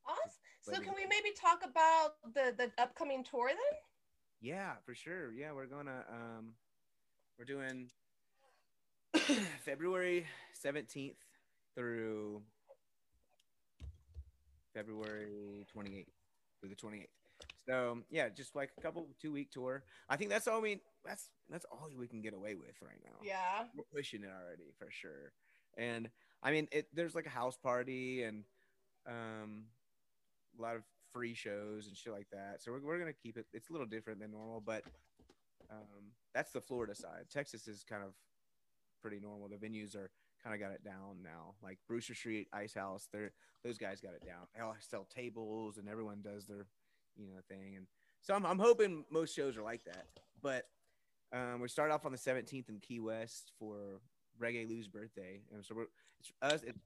[0.08, 0.41] Awesome.
[0.62, 3.80] So can we maybe talk about the the upcoming tour then?
[4.41, 5.32] Yeah, for sure.
[5.34, 6.54] Yeah, we're gonna um,
[7.38, 7.89] we're doing
[9.65, 10.25] February
[10.63, 11.15] 17th
[11.75, 12.41] through
[14.73, 16.05] February 28th
[16.60, 17.07] through the 28th.
[17.65, 19.84] So yeah, just like a couple two week tour.
[20.10, 23.17] I think that's all we that's that's all we can get away with right now.
[23.23, 23.65] Yeah.
[23.75, 25.34] We're pushing it already for sure.
[25.77, 26.10] And
[26.43, 28.43] I mean it there's like a house party and
[29.07, 29.65] um
[30.57, 32.62] a lot of free shows and shit like that.
[32.62, 34.84] So we're, we're gonna keep it it's a little different than normal, but
[35.71, 37.25] um that's the Florida side.
[37.31, 38.13] Texas is kind of
[39.01, 39.49] pretty normal.
[39.49, 40.12] The venues are
[40.43, 41.56] kind of got it down now.
[41.62, 43.32] Like Brewster Street, Ice House, they're
[43.63, 44.47] those guys got it down.
[44.56, 46.65] They all sell tables and everyone does their
[47.17, 47.75] you know thing.
[47.77, 47.88] And
[48.21, 50.08] so I'm I'm hoping most shows are like that.
[50.41, 50.67] But
[51.34, 54.01] um, we start off on the 17th in Key West for
[54.41, 55.86] Reggae Lou's birthday, and so we're
[56.19, 56.80] it's us it's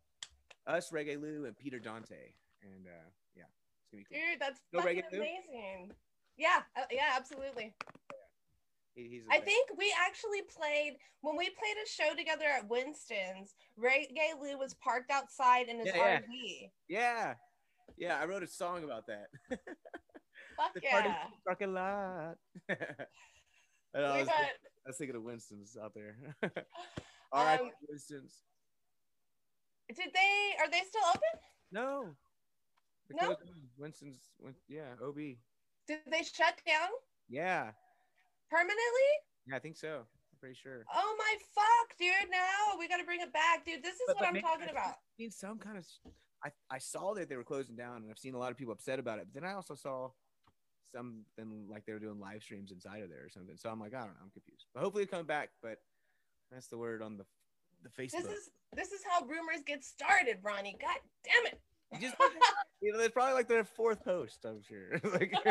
[0.67, 3.43] us Reggae Lou and Peter Dante, and uh, yeah,
[3.81, 4.17] it's gonna be cool.
[4.31, 5.91] Dude, that's Go fucking amazing.
[6.37, 7.73] Yeah, uh, yeah, absolutely.
[8.11, 8.24] He-
[8.95, 13.55] he's I think we actually played when we played a show together at Winston's.
[13.79, 16.19] Reggae Lou was parked outside in his Yeah, yeah.
[16.19, 16.71] RV.
[16.87, 17.33] yeah,
[17.97, 18.19] yeah.
[18.19, 19.27] I wrote a song about that.
[20.57, 21.15] Fuck the yeah.
[21.45, 22.35] parking lot.
[23.93, 26.17] And I We was, got, I was thinking of Winston's out there.
[27.31, 28.43] All right, Um, Winston's.
[29.87, 30.55] did they?
[30.59, 31.39] Are they still open?
[31.71, 32.15] No.
[33.21, 33.37] No?
[33.77, 34.17] Winston's.
[34.39, 35.15] Win- Yeah, OB.
[35.87, 36.89] Did they shut down
[37.29, 37.71] Yeah,
[38.55, 39.11] permanently?
[39.47, 40.07] yeah, I think so.
[40.07, 40.83] I'm pretty sure.
[40.93, 42.31] Oh my fuck, dude!
[42.31, 43.83] Now we got to bring it back, dude.
[43.83, 44.95] This is But- what but I'm talking about.
[45.17, 45.85] Seen some kind of.
[46.43, 48.73] I I saw that they were closing down, and I've seen a lot of people
[48.73, 49.27] upset about it.
[49.31, 50.11] But then I also saw
[50.93, 53.57] something like they were doing live streams inside of there or something.
[53.57, 54.67] So I'm like, I don't know, I'm confused.
[54.73, 55.49] But hopefully it comes back.
[55.61, 55.77] But
[56.51, 57.25] that's the word on the
[57.83, 58.23] the Facebook.
[58.23, 60.77] This is this is how rumors get started, Ronnie.
[60.79, 61.59] God damn it.
[61.93, 62.15] You just
[62.81, 64.45] you know, it's probably like their fourth post.
[64.45, 64.99] I'm sure.
[65.13, 65.33] like,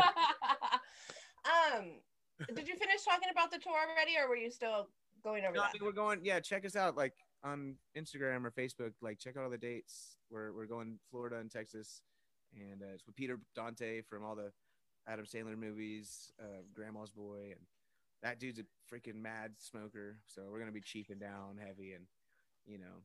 [1.74, 2.00] um,
[2.54, 4.88] did you finish talking about the tour already, or were you still
[5.22, 5.74] going over No, I that?
[5.74, 6.20] mean, we're going.
[6.22, 6.96] Yeah, check us out.
[6.96, 8.92] Like on Instagram or Facebook.
[9.02, 10.16] Like check out all the dates.
[10.30, 12.02] We're we're going Florida and Texas,
[12.54, 14.50] and uh, it's with Peter Dante from all the
[15.06, 17.60] Adam Sandler movies, uh, Grandma's Boy, and
[18.22, 20.16] that dude's a freaking mad smoker.
[20.26, 22.04] So we're gonna be cheaping down heavy, and
[22.66, 23.02] you know,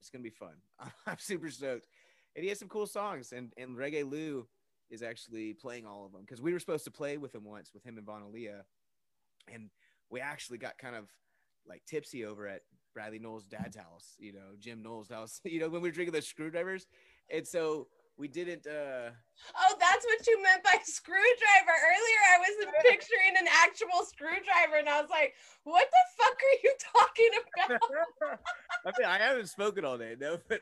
[0.00, 0.54] it's gonna be fun.
[1.06, 1.86] I'm super stoked,
[2.36, 3.32] and he has some cool songs.
[3.32, 4.46] And and Reggae Lou
[4.90, 7.70] is actually playing all of them because we were supposed to play with him once
[7.72, 8.62] with him and Vana Liya,
[9.52, 9.70] and
[10.10, 11.08] we actually got kind of
[11.66, 12.62] like tipsy over at
[12.94, 16.14] Bradley Nowell's dad's house, you know, Jim Nowell's house, you know, when we were drinking
[16.14, 16.86] the screwdrivers.
[17.32, 19.10] And so we didn't uh
[19.56, 21.24] Oh, that's what you meant by screwdriver.
[21.66, 26.58] Earlier, I was picturing an actual screwdriver, and I was like, "What the fuck are
[26.62, 27.30] you talking
[27.78, 28.38] about?"
[28.86, 30.60] I mean I haven't spoken all day, no, but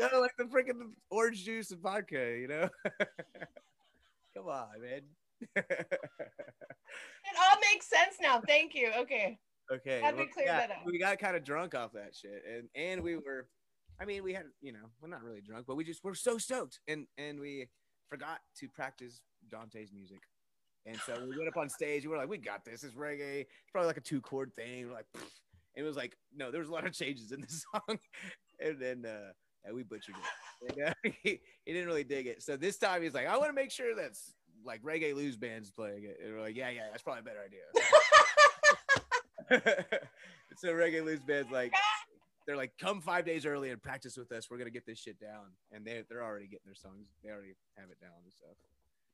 [0.00, 2.68] no, like the freaking orange juice and vodka, you know.
[4.36, 5.02] Come on, man.
[7.30, 8.40] It all makes sense now.
[8.46, 8.90] Thank you.
[8.98, 9.38] Okay.
[9.70, 10.00] okay.
[10.02, 10.78] Well, that up.
[10.86, 12.42] We got kind of drunk off that shit.
[12.50, 13.46] And and we were
[14.00, 16.38] I mean, we had, you know, we're not really drunk, but we just we're so
[16.38, 16.80] stoked.
[16.88, 17.68] And and we
[18.08, 20.20] forgot to practice Dante's music.
[20.86, 22.04] And so we went up on stage.
[22.04, 22.82] We were like, we got this.
[22.82, 23.40] It's reggae.
[23.40, 24.86] It's probably like a two chord thing.
[24.86, 25.06] We're like,
[25.74, 27.98] it was like, no, there was a lot of changes in the song.
[28.60, 29.32] and then uh,
[29.64, 30.72] yeah, we butchered it.
[30.76, 30.92] And, uh,
[31.22, 32.42] he, he didn't really dig it.
[32.42, 35.70] So this time he's like, I want to make sure that's like Reggae Lou's band's
[35.70, 36.18] playing it.
[36.24, 37.60] And we're like, yeah, yeah, that's probably a better idea.
[40.56, 41.72] so Reggae Lou's band's like,
[42.46, 44.50] they're like, come five days early and practice with us.
[44.50, 45.52] We're gonna get this shit down.
[45.72, 47.08] And they they're already getting their songs.
[47.22, 48.56] They already have it down and stuff.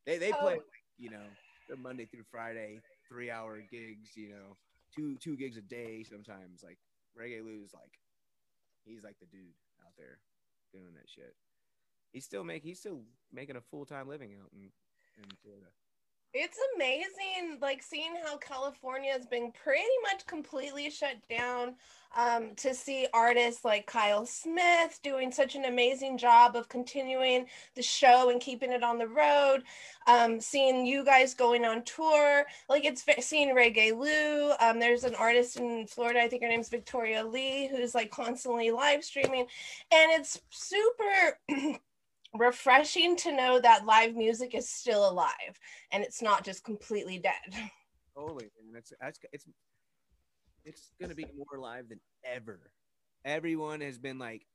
[0.07, 0.47] They they play Oh.
[0.47, 0.63] like,
[0.99, 1.25] you know,
[1.69, 4.17] they're Monday through Friday, three hour gigs.
[4.17, 4.57] You know,
[4.95, 6.63] two two gigs a day sometimes.
[6.63, 6.79] Like
[7.19, 7.99] Reggae Lou's like,
[8.85, 9.55] he's like the dude
[9.85, 10.19] out there
[10.75, 11.35] doing that shit.
[12.13, 14.71] He's still make he's still making a full time living out in
[15.19, 15.67] in Florida.
[16.37, 21.77] It's amazing, like seeing how California has been pretty much completely shut down.
[22.17, 27.83] Um, to see artists like Kyle Smith doing such an amazing job of continuing the
[27.83, 29.65] show and keeping it on the road.
[30.07, 34.53] Um, seeing you guys going on tour, like it's seeing Reggae Lou.
[34.61, 38.71] Um, there's an artist in Florida, I think her name's Victoria Lee, who's like constantly
[38.71, 39.47] live streaming,
[39.93, 41.39] and it's super.
[42.35, 45.59] refreshing to know that live music is still alive
[45.93, 47.71] and it's not just completely dead.
[48.17, 48.51] Totally.
[48.77, 49.45] It's it's it's
[50.65, 52.71] it's gonna be more alive than ever.
[53.25, 54.47] Everyone has been like,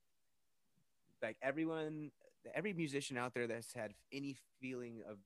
[1.21, 2.11] like everyone
[2.55, 5.17] every musician out there that's had any feeling of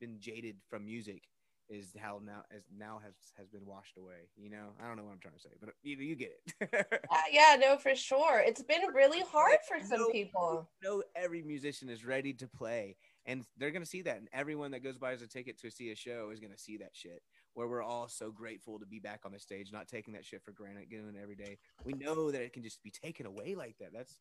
[0.00, 1.22] been jaded from music
[1.72, 4.28] is how now as now has has been washed away.
[4.36, 6.86] You know, I don't know what I'm trying to say, but you you get it.
[7.10, 8.40] Uh, yeah, no, for sure.
[8.40, 10.68] It's been really hard for some No- people.
[10.82, 14.82] No, every musician is ready to play, and they're gonna see that, and everyone that
[14.82, 17.22] goes buys a ticket to see a show is gonna see that shit.
[17.54, 20.42] Where we're all so grateful to be back on the stage, not taking that shit
[20.42, 21.58] for granted, doing it every day.
[21.84, 23.92] We know that it can just be taken away like that.
[23.92, 24.16] That's,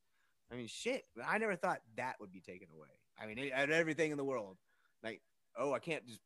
[0.52, 1.04] I mean, shit.
[1.26, 2.90] I never thought that would be taken away.
[3.22, 4.58] I mean, it, everything in the world,
[5.02, 5.22] like,
[5.58, 6.20] oh, I can't just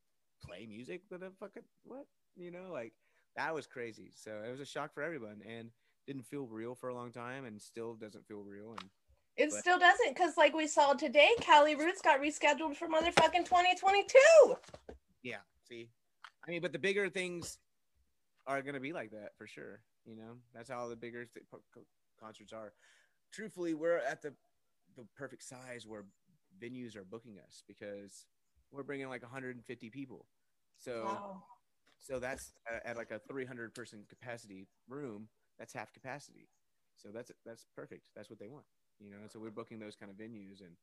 [0.48, 2.06] play music with a fucking what?
[2.36, 2.94] You know, like
[3.36, 4.12] that was crazy.
[4.16, 5.70] So it was a shock for everyone, and
[6.08, 8.72] didn't feel real for a long time, and still doesn't feel real.
[8.72, 8.90] And
[9.38, 13.44] It But- still doesn't, because like we saw today, Cali Roots got rescheduled for motherfucking
[13.46, 14.56] 2022.
[15.24, 15.42] Yeah.
[15.68, 15.90] See,
[16.48, 17.58] I mean, but the bigger things
[18.48, 19.82] are going to be like that for sure.
[20.06, 21.86] You know, that's how the bigger th- co- co-
[22.20, 22.74] concerts are.
[23.32, 24.34] Truthfully, we're at the
[24.96, 26.06] the perfect size where
[26.58, 28.28] venues are booking us because
[28.72, 30.28] we're bringing like 150 people.
[30.86, 31.44] So, Wow.
[31.98, 35.28] so that's at, at like a 300 person capacity room.
[35.58, 36.48] That's half capacity.
[36.96, 38.10] So that's that's perfect.
[38.16, 38.66] That's what they want.
[39.00, 40.78] You know, so we're booking those kind of venues and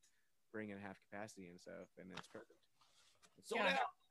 [0.51, 2.59] bringing half capacity and stuff, and it's perfect.
[3.37, 3.71] It's sold Yeah.
[3.79, 4.02] out.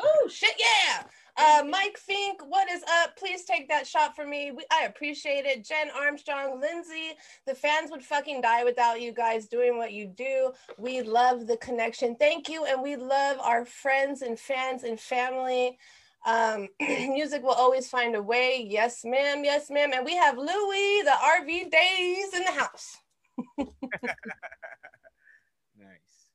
[0.00, 1.02] Oh shit, yeah.
[1.36, 3.16] Uh, Mike Fink, what is up?
[3.16, 4.50] Please take that shot for me.
[4.50, 5.64] We, I appreciate it.
[5.64, 10.52] Jen Armstrong, Lindsay, the fans would fucking die without you guys doing what you do.
[10.78, 12.16] We love the connection.
[12.16, 15.78] Thank you, and we love our friends and fans and family.
[16.26, 18.66] Um, music will always find a way.
[18.68, 19.44] Yes, ma'am.
[19.44, 19.92] Yes, ma'am.
[19.94, 22.98] And we have Louie, the RV days in the house.
[25.76, 26.26] nice.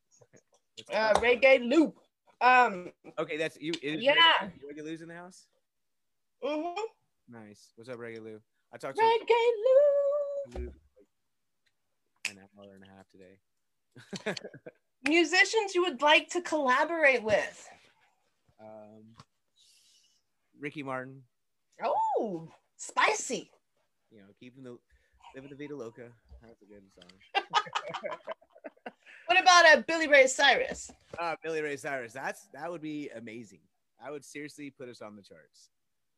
[0.92, 1.94] Uh, reggae Lou.
[2.40, 3.74] Um, okay, that's you.
[3.82, 4.14] Is yeah.
[4.44, 5.48] Reggae, Lou's in the house.
[6.44, 6.76] mhm.
[7.30, 7.72] Nice.
[7.76, 8.40] What's up, Reggae Lou?
[8.74, 10.72] I talked to reggae Lou.
[12.30, 14.36] An hour and a half today.
[15.08, 17.70] musicians you would like to collaborate with?
[18.62, 19.16] Um,
[20.60, 21.24] Ricky Martin,
[21.84, 23.52] Oh, spicy.
[24.12, 24.78] you know, keeping the
[25.36, 26.10] living the Vida Loca.
[26.42, 27.44] That's a good song.
[29.28, 30.92] What about uh, Billy Ray Cyrus?
[31.20, 32.14] Ah, Billy Ray Cyrus.
[32.14, 33.60] That's that would be amazing.
[34.04, 35.70] I would seriously put us on the charts.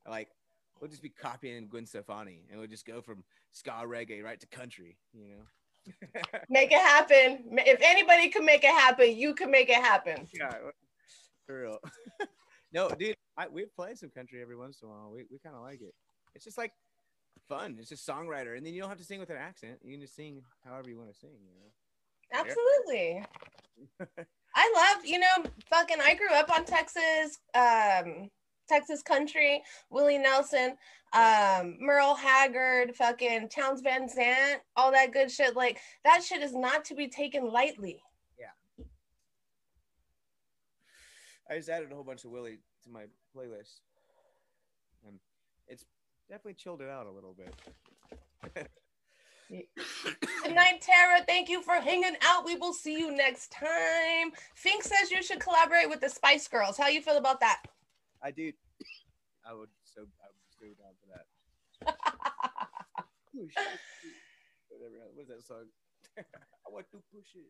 [0.08, 0.30] Like
[0.80, 4.48] we'll just be copying Gwen Stefani, and we'll just go from ska reggae right to
[4.48, 4.98] country.
[5.13, 5.93] You know.
[6.50, 7.45] Make it happen.
[7.52, 10.28] If anybody can make it happen, you can make it happen.
[10.34, 10.54] yeah,
[11.48, 11.78] for real.
[12.74, 15.10] no, dude, I, we've played some country every once in a while.
[15.12, 15.95] We we kind of like it.
[16.36, 16.74] It's just like
[17.48, 17.78] fun.
[17.80, 19.80] It's just songwriter, and then you don't have to sing with an accent.
[19.84, 21.32] You can just sing however you want to sing.
[21.32, 21.72] You know.
[22.33, 23.23] Absolutely.
[24.55, 25.27] I love, you know,
[25.69, 28.29] fucking I grew up on Texas, um,
[28.67, 30.75] Texas country, Willie Nelson,
[31.13, 35.55] um, Merle Haggard, fucking Townes Van Zandt, all that good shit.
[35.55, 38.01] Like that shit is not to be taken lightly.
[38.39, 38.85] Yeah.
[41.49, 43.81] I just added a whole bunch of Willie to my playlist,
[45.07, 45.19] and
[45.67, 45.85] it's
[46.27, 48.67] definitely chilled it out a little bit.
[49.49, 51.21] Good night, Tara.
[51.25, 52.45] Thank you for hanging out.
[52.45, 54.31] We will see you next time.
[54.53, 56.77] Fink says you should collaborate with the Spice Girls.
[56.77, 57.63] How you feel about that?
[58.23, 58.51] I do.
[59.49, 61.25] I would so I would go down for that.
[63.33, 63.55] Push.
[64.69, 64.95] Whatever.
[65.15, 65.65] What's that song?
[66.17, 67.49] I want to push it.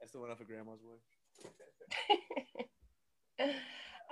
[0.00, 0.98] That's the one off of Grandma's Boy.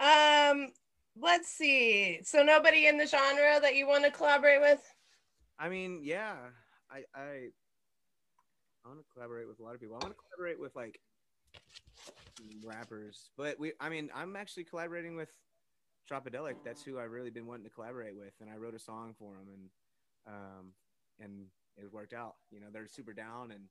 [0.01, 0.73] um,
[1.21, 2.21] let's see.
[2.23, 4.81] So nobody in the genre that you want to collaborate with?
[5.59, 6.37] I mean, yeah.
[6.91, 7.49] I I
[8.85, 9.97] I want to collaborate with a lot of people.
[9.97, 11.01] I want to collaborate with like
[12.65, 13.73] rappers, but we.
[13.81, 15.31] I mean, I'm actually collaborating with
[16.11, 16.57] Tropidelic.
[16.65, 19.35] That's who I've really been wanting to collaborate with, and I wrote a song for
[19.35, 20.73] him, and um,
[21.21, 22.37] and it worked out.
[22.51, 23.65] You know, they're super down, and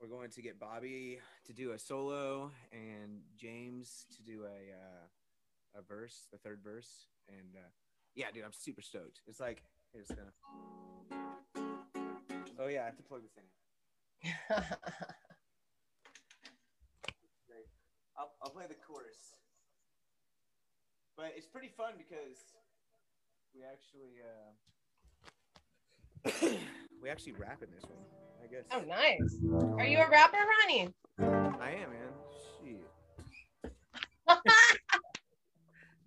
[0.00, 5.78] we're going to get Bobby to do a solo and James to do a uh,
[5.80, 7.68] a verse, the third verse, and uh,
[8.14, 9.20] yeah, dude, I'm super stoked.
[9.26, 9.62] It's like
[9.94, 11.39] it's gonna.
[12.60, 13.44] Oh yeah, I have to plug this in.
[18.18, 19.34] I'll, I'll play the chorus.
[21.16, 22.36] But it's pretty fun because
[23.54, 24.20] we actually
[26.20, 26.58] uh,
[27.02, 28.04] we actually rap in this one.
[28.42, 28.66] I guess.
[28.72, 29.38] oh, nice.
[29.78, 30.92] Are you a rapper, Ronnie?
[31.18, 32.12] I am, man.
[32.62, 33.72] Shit.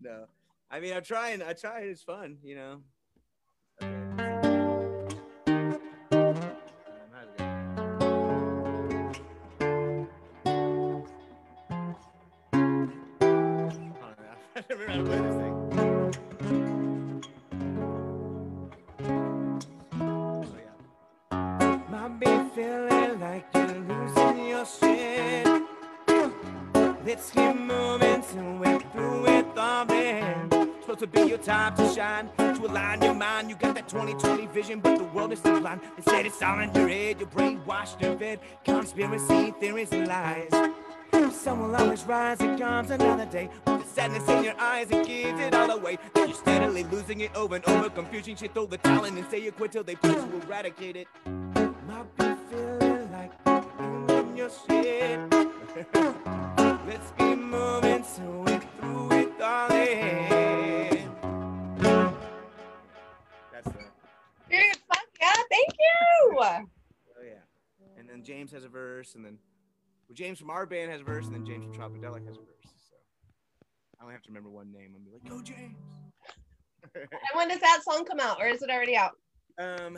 [0.02, 0.26] no,
[0.70, 1.42] I mean I'm trying.
[1.42, 1.82] I try.
[1.82, 2.82] It's fun, you know.
[31.70, 33.50] Time to shine, to align your mind.
[33.50, 35.80] You got that 2020 vision, but the world is still blind.
[35.96, 38.40] They said it's all in your head, your brain washed and fed.
[38.66, 40.52] Conspiracy theories and lies.
[41.32, 43.50] Sun will always rise, it comes another day.
[43.66, 45.98] With the sadness in your eyes, it gives it all away.
[46.14, 47.90] Then you're steadily losing it over and over.
[47.90, 51.08] Confusion shit, throw the talent and say you quit till they put to eradicate it.
[51.26, 53.32] Might be feeling like
[54.10, 55.20] in your shit.
[56.88, 60.33] Let's keep moving so we're through with all this.
[65.54, 66.40] Thank you.
[67.16, 67.44] Oh yeah.
[68.00, 69.38] And then James has a verse, and then
[70.10, 72.40] well, James from our band has a verse, and then James from Tropidelic has a
[72.40, 72.74] verse.
[72.90, 72.96] So
[74.00, 74.94] I only have to remember one name.
[74.96, 75.78] and be like, "Go James."
[76.96, 79.12] And when does that song come out, or is it already out?
[79.60, 79.98] um,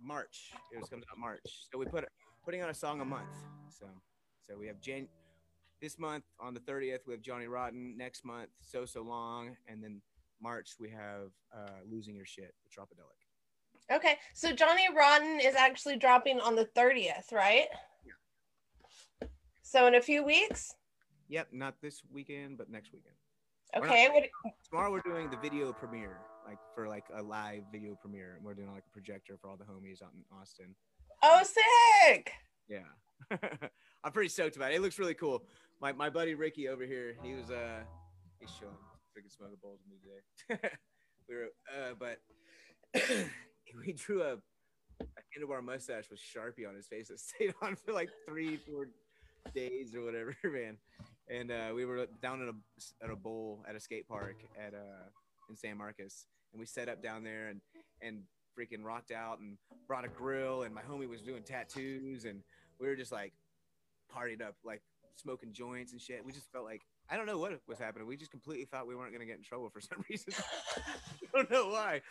[0.00, 0.52] March.
[0.72, 1.40] It was comes out March.
[1.70, 2.04] So we put
[2.44, 3.34] putting on a song a month.
[3.68, 3.86] So
[4.40, 5.08] so we have Jan.
[5.82, 7.96] This month on the 30th we have Johnny Rotten.
[7.96, 10.00] Next month So So Long, and then
[10.40, 13.18] March we have uh, Losing Your Shit with Tropidelic.
[13.92, 17.66] Okay, so Johnny Rotten is actually dropping on the 30th, right?
[19.62, 20.74] So in a few weeks.
[21.28, 23.14] Yep, not this weekend, but next weekend.
[23.76, 24.06] Okay.
[24.06, 28.38] not- What, Tomorrow we're doing the video premiere, like for like a live video premiere.
[28.42, 30.74] We're doing like a projector for all the homies out in Austin.
[31.22, 32.30] oh, sick.
[32.68, 32.84] Yeah.
[34.04, 34.76] I'm pretty stoked about it.
[34.76, 35.44] It looks really cool.
[35.80, 37.80] My my buddy Ricky over here, he was uh
[38.38, 38.74] he's showing
[39.16, 40.70] freaking smoking bowls with me today.
[41.28, 42.20] we were uh but
[43.86, 44.34] we drew a,
[45.00, 45.04] a
[45.36, 48.88] handlebar mustache with Sharpie on his face that stayed on for like three, four
[49.54, 50.76] days or whatever, man.
[51.28, 54.74] And uh, we were down at a at a bowl at a skate park at
[54.74, 55.08] uh
[55.48, 57.60] in San Marcos, and we set up down there and
[58.02, 58.22] and
[58.58, 59.56] freaking rocked out and
[59.86, 62.42] brought a grill, and my homie was doing tattoos, and
[62.78, 63.32] we were just like
[64.14, 64.82] partied up, like
[65.16, 66.24] smoking joints and shit.
[66.24, 68.06] We just felt like I don't know what was happening.
[68.06, 70.34] We just completely thought we weren't gonna get in trouble for some reason.
[70.76, 72.02] I don't know why,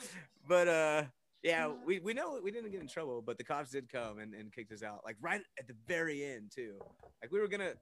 [0.47, 1.03] but uh,
[1.43, 4.33] yeah, we, we know we didn't get in trouble, but the cops did come and,
[4.33, 6.75] and kicked us out, like right at the very end too.
[7.21, 7.73] Like we were gonna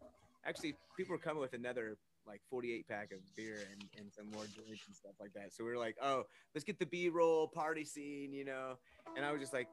[0.46, 1.98] actually, people were coming with another
[2.28, 5.54] like 48 pack of beer and, and some more drinks and stuff like that.
[5.54, 8.76] So we were like, oh, let's get the B-roll party scene, you know.
[9.16, 9.68] And I was just like,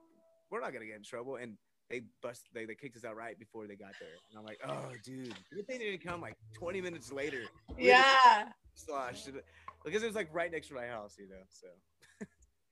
[0.50, 1.36] we're not gonna get in trouble.
[1.36, 1.56] And
[1.90, 4.08] they bust, they, they kicked us out right before they got there.
[4.30, 7.40] And I'm like, oh, dude, good thing they didn't come like 20 minutes later.
[7.78, 8.44] We Yeah.
[8.74, 9.44] sloshed it-
[9.84, 11.42] because it was like right next to my house, you know.
[11.48, 11.68] So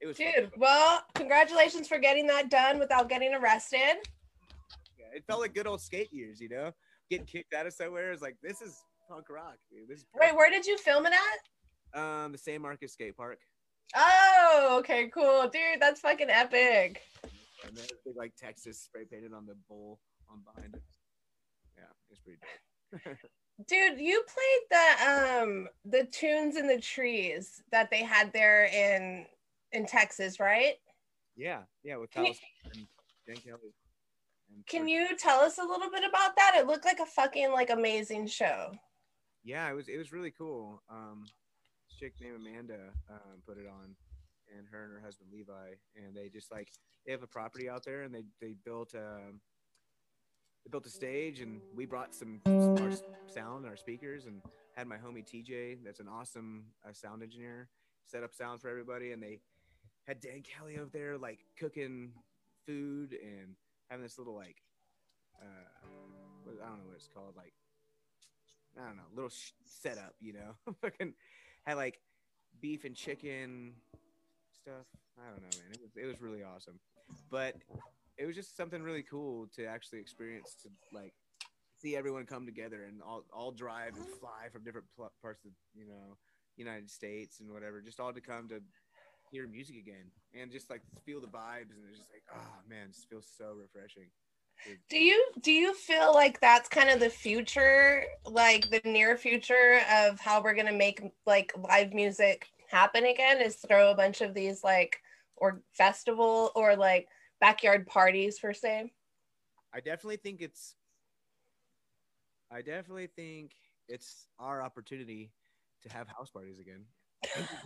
[0.01, 0.27] it was fun.
[0.37, 3.97] Dude, well, congratulations for getting that done without getting arrested.
[4.99, 6.73] Yeah, it felt like good old skate years, you know.
[7.11, 9.89] Getting kicked out of somewhere is like this is punk rock, dude.
[9.89, 11.99] This is Wait, where did you film it at?
[12.01, 13.39] um the San Marcos skate park,
[13.95, 15.43] Oh, okay, cool.
[15.49, 17.03] Dude, that's fucking epic.
[17.67, 20.83] and then big like Texas spray painted on the bowl on behind it.
[21.79, 23.17] Yeah, it's pretty dope.
[23.69, 29.27] Dude, you played the um the tunes in the trees that they had there in
[29.73, 30.75] in Texas, right?
[31.37, 32.35] Yeah, yeah, with you-
[32.73, 32.87] and
[33.27, 33.75] Dan Kelly.
[34.55, 36.55] And Can you tell us a little bit about that?
[36.57, 38.73] It looked like a fucking like amazing show.
[39.45, 40.83] Yeah, it was it was really cool.
[40.89, 41.25] Um,
[41.89, 43.95] this chick named Amanda um, put it on,
[44.57, 46.69] and her and her husband Levi, and they just like
[47.05, 49.41] they have a property out there, and they they built um,
[50.65, 52.91] they built a stage, and we brought some our
[53.27, 54.41] sound and our speakers, and
[54.77, 57.69] had my homie TJ, that's an awesome uh, sound engineer,
[58.05, 59.41] set up sound for everybody, and they
[60.07, 62.13] had Dan Kelly over there like cooking
[62.67, 63.55] food and
[63.89, 64.57] having this little like
[65.41, 65.87] uh,
[66.45, 67.53] what, I don't know what it's called like
[68.79, 70.75] I don't know, little sh- setup, you know.
[70.83, 71.15] Fucking
[71.67, 72.01] had like
[72.61, 73.73] beef and chicken
[74.53, 74.87] stuff.
[75.19, 75.73] I don't know, man.
[75.73, 76.79] It was it was really awesome,
[77.31, 77.57] but
[78.19, 81.15] it was just something really cool to actually experience to like
[81.81, 85.53] see everyone come together and all all drive and fly from different pl- parts of
[85.75, 86.17] you know
[86.57, 88.61] United States and whatever, just all to come to
[89.31, 92.87] hear music again and just like feel the vibes and it's just like oh man,
[92.89, 94.09] it just feels so refreshing.
[94.89, 99.81] Do you do you feel like that's kind of the future, like the near future
[99.93, 103.41] of how we're gonna make like live music happen again?
[103.41, 105.01] Is throw a bunch of these like
[105.37, 107.09] or festival or like
[107.41, 108.93] backyard parties per se?
[109.75, 110.77] I definitely think it's
[112.51, 113.53] I definitely think
[113.89, 115.33] it's our opportunity
[115.83, 116.85] to have house parties again.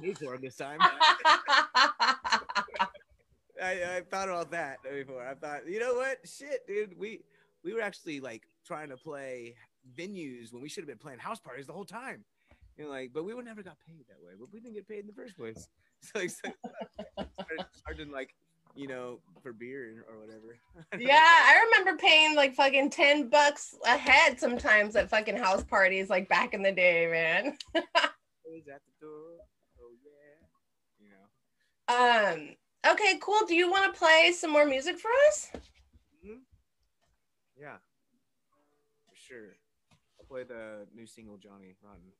[0.00, 0.78] Pay for 'em this time.
[3.62, 5.26] I, I thought about that before.
[5.26, 6.18] I thought, you know what?
[6.24, 6.98] Shit, dude.
[6.98, 7.20] We
[7.62, 9.54] we were actually like trying to play
[9.98, 12.24] venues when we should have been playing house parties the whole time.
[12.78, 14.32] You know, like, but we would never got paid that way.
[14.38, 15.68] But we didn't get paid in the first place.
[16.02, 16.48] So, like, so
[17.34, 18.34] started, started like
[18.74, 20.58] you know, for beer or whatever.
[20.98, 26.08] Yeah, I remember paying like fucking 10 bucks a head sometimes at fucking house parties,
[26.08, 27.56] like back in the day, man.
[27.74, 29.36] Who's at the door?
[29.80, 30.46] Oh yeah.
[31.00, 31.26] You know.
[31.90, 32.50] Um,
[32.86, 33.40] okay, cool.
[33.48, 35.50] Do you want to play some more music for us?
[36.24, 36.40] Mhm.
[37.58, 37.78] Yeah.
[39.08, 39.56] For sure.
[40.20, 42.12] I'll play the new single Johnny Rotten.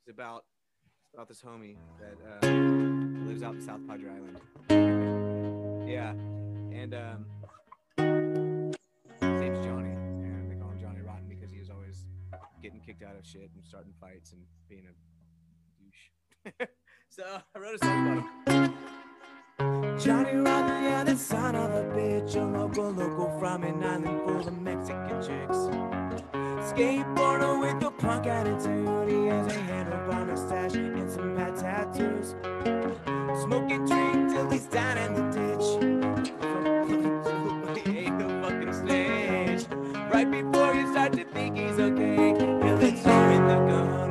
[0.00, 0.44] It's about
[1.04, 2.46] it's about this homie that uh,
[3.28, 5.88] lives out in South Padre Island.
[5.88, 6.10] Yeah,
[6.76, 7.26] and um,
[13.02, 14.94] out of shit and starting fights and being a
[15.82, 16.68] douche.
[17.08, 17.24] so
[17.54, 19.98] I wrote a song about him.
[19.98, 24.46] Johnny Rotten, yeah, the son of a bitch, a local local from an island full
[24.46, 25.58] of Mexican chicks.
[26.70, 32.36] Skateboarder with a punk attitude, he has a handlebar mustache and some bad tattoos.
[33.42, 35.27] Smoking drink till he's down in the
[43.48, 44.07] the cojones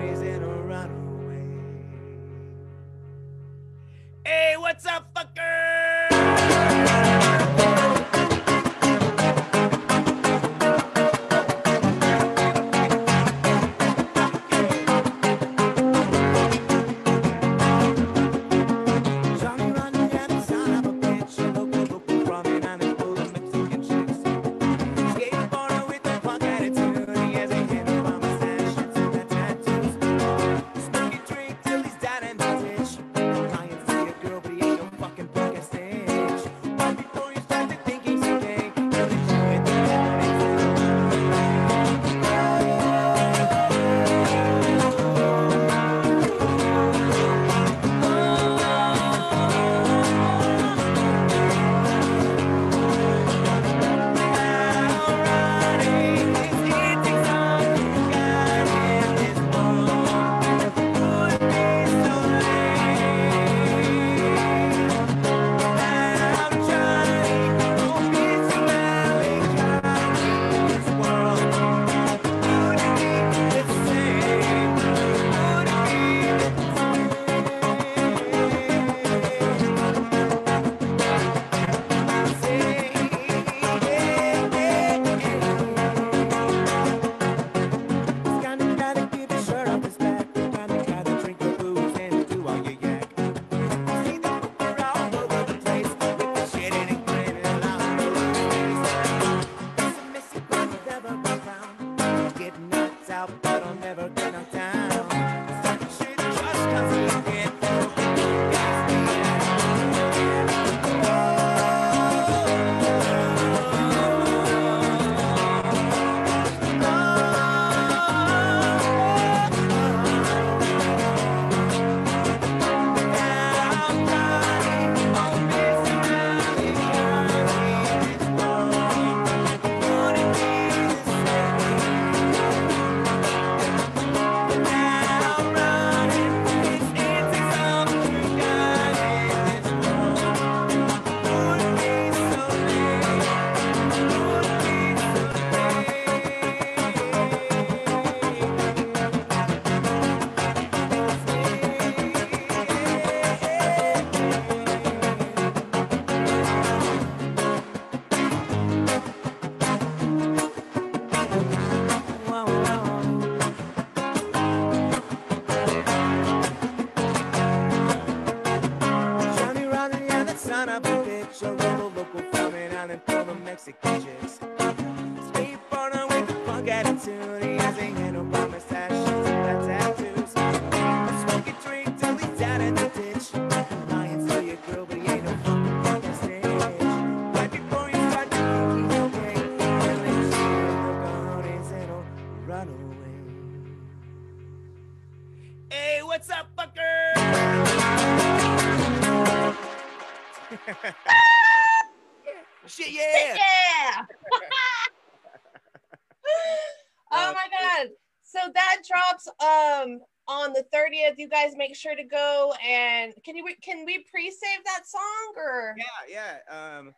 [211.68, 216.78] make sure to go and can you can we pre-save that song or Yeah, yeah.
[216.78, 216.94] Um,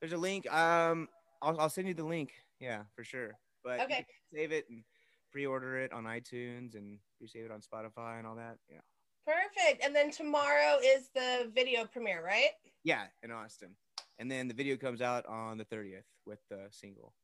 [0.00, 0.50] there's a link.
[0.52, 1.08] Um,
[1.42, 2.32] I'll, I'll send you the link.
[2.60, 3.32] Yeah, for sure.
[3.62, 4.04] But Okay.
[4.32, 4.82] save it and
[5.32, 8.56] pre-order it on iTunes and pre-save it on Spotify and all that.
[8.68, 8.80] Yeah.
[9.26, 9.82] Perfect.
[9.84, 12.50] And then tomorrow is the video premiere, right?
[12.84, 13.70] Yeah, in Austin.
[14.18, 17.14] And then the video comes out on the 30th with the single.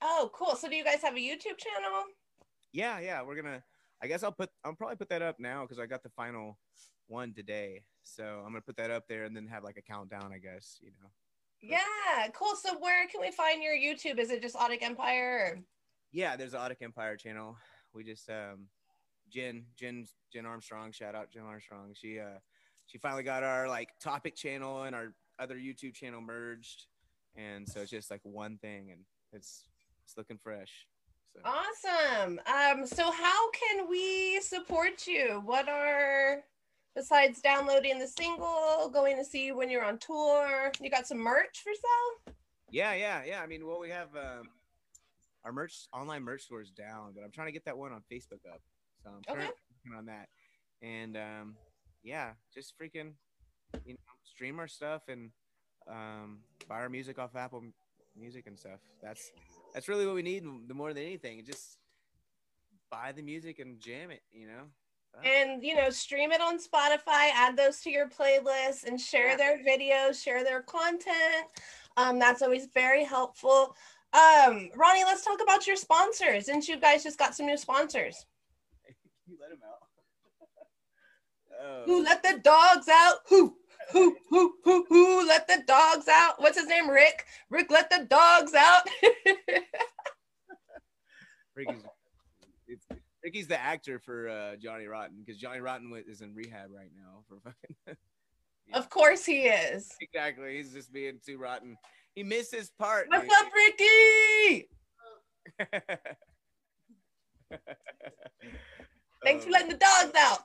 [0.00, 0.54] Oh, cool.
[0.54, 2.04] So do you guys have a YouTube channel?
[2.72, 3.22] Yeah, yeah.
[3.22, 3.62] We're gonna
[4.02, 6.58] I guess I'll put I'll probably put that up now because I got the final
[7.08, 7.82] one today.
[8.02, 10.78] So I'm gonna put that up there and then have like a countdown, I guess,
[10.80, 11.08] you know.
[11.60, 12.54] Yeah, cool.
[12.54, 14.18] So where can we find your YouTube?
[14.18, 15.52] Is it just Audic Empire?
[15.56, 15.58] Or?
[16.12, 17.56] Yeah, there's the Audic Empire channel.
[17.92, 18.66] We just um
[19.30, 21.92] Jen, Jen, Jen Armstrong, shout out Jen Armstrong.
[21.94, 22.38] She uh
[22.86, 26.86] she finally got our like topic channel and our other YouTube channel merged.
[27.36, 29.00] And so it's just like one thing and
[29.32, 29.64] it's
[30.04, 30.86] it's looking fresh.
[31.34, 31.40] So.
[31.44, 32.40] Awesome.
[32.46, 35.42] Um, so how can we support you?
[35.44, 36.44] What are
[36.94, 40.72] besides downloading the single, going to see you when you're on tour?
[40.80, 42.34] You got some merch for sale?
[42.70, 43.40] Yeah, yeah, yeah.
[43.40, 44.48] I mean, well, we have um,
[45.44, 48.02] our merch online merch store is down, but I'm trying to get that one on
[48.10, 48.60] Facebook up.
[49.02, 49.46] So I'm Okay.
[49.46, 50.28] working on that.
[50.82, 51.56] And um,
[52.02, 53.12] yeah, just freaking,
[53.84, 55.30] you know, stream our stuff and
[55.88, 57.62] um, buy our music off Apple
[58.18, 58.80] Music and stuff.
[59.02, 59.30] That's
[59.74, 61.44] that's really what we need the more than anything.
[61.44, 61.78] Just
[62.90, 64.22] buy the music and jam it.
[64.32, 64.62] You know.
[65.14, 65.26] Fuck.
[65.26, 69.36] And you know, stream it on Spotify, add those to your playlist and share Yeah.
[69.36, 71.46] their videos, share their content.
[71.96, 73.74] Um, that's always very helpful.
[74.12, 76.46] Um, Ronnie, let's talk about your sponsors.
[76.46, 78.26] Since you guys just got some new sponsors.
[79.26, 79.88] you let him out.
[81.62, 81.82] oh.
[81.84, 83.16] Who let the dogs out?
[83.28, 83.56] Who?
[83.92, 86.40] Who, who, who, who let the dogs out?
[86.40, 86.90] What's his name?
[86.90, 87.24] Rick.
[87.50, 88.82] Rick let the dogs out.
[91.54, 91.82] Ricky's,
[92.66, 92.86] it's,
[93.24, 97.24] Ricky's the actor for uh, Johnny Rotten because Johnny Rotten is in rehab right now
[97.28, 97.96] for fucking.
[98.74, 99.90] of course he is.
[100.00, 101.76] exactly, he's just being too rotten.
[102.14, 103.06] He missed his part.
[103.08, 103.32] What's dude.
[103.32, 104.68] up, Ricky?
[109.24, 110.42] Thanks for Um, letting the dogs out.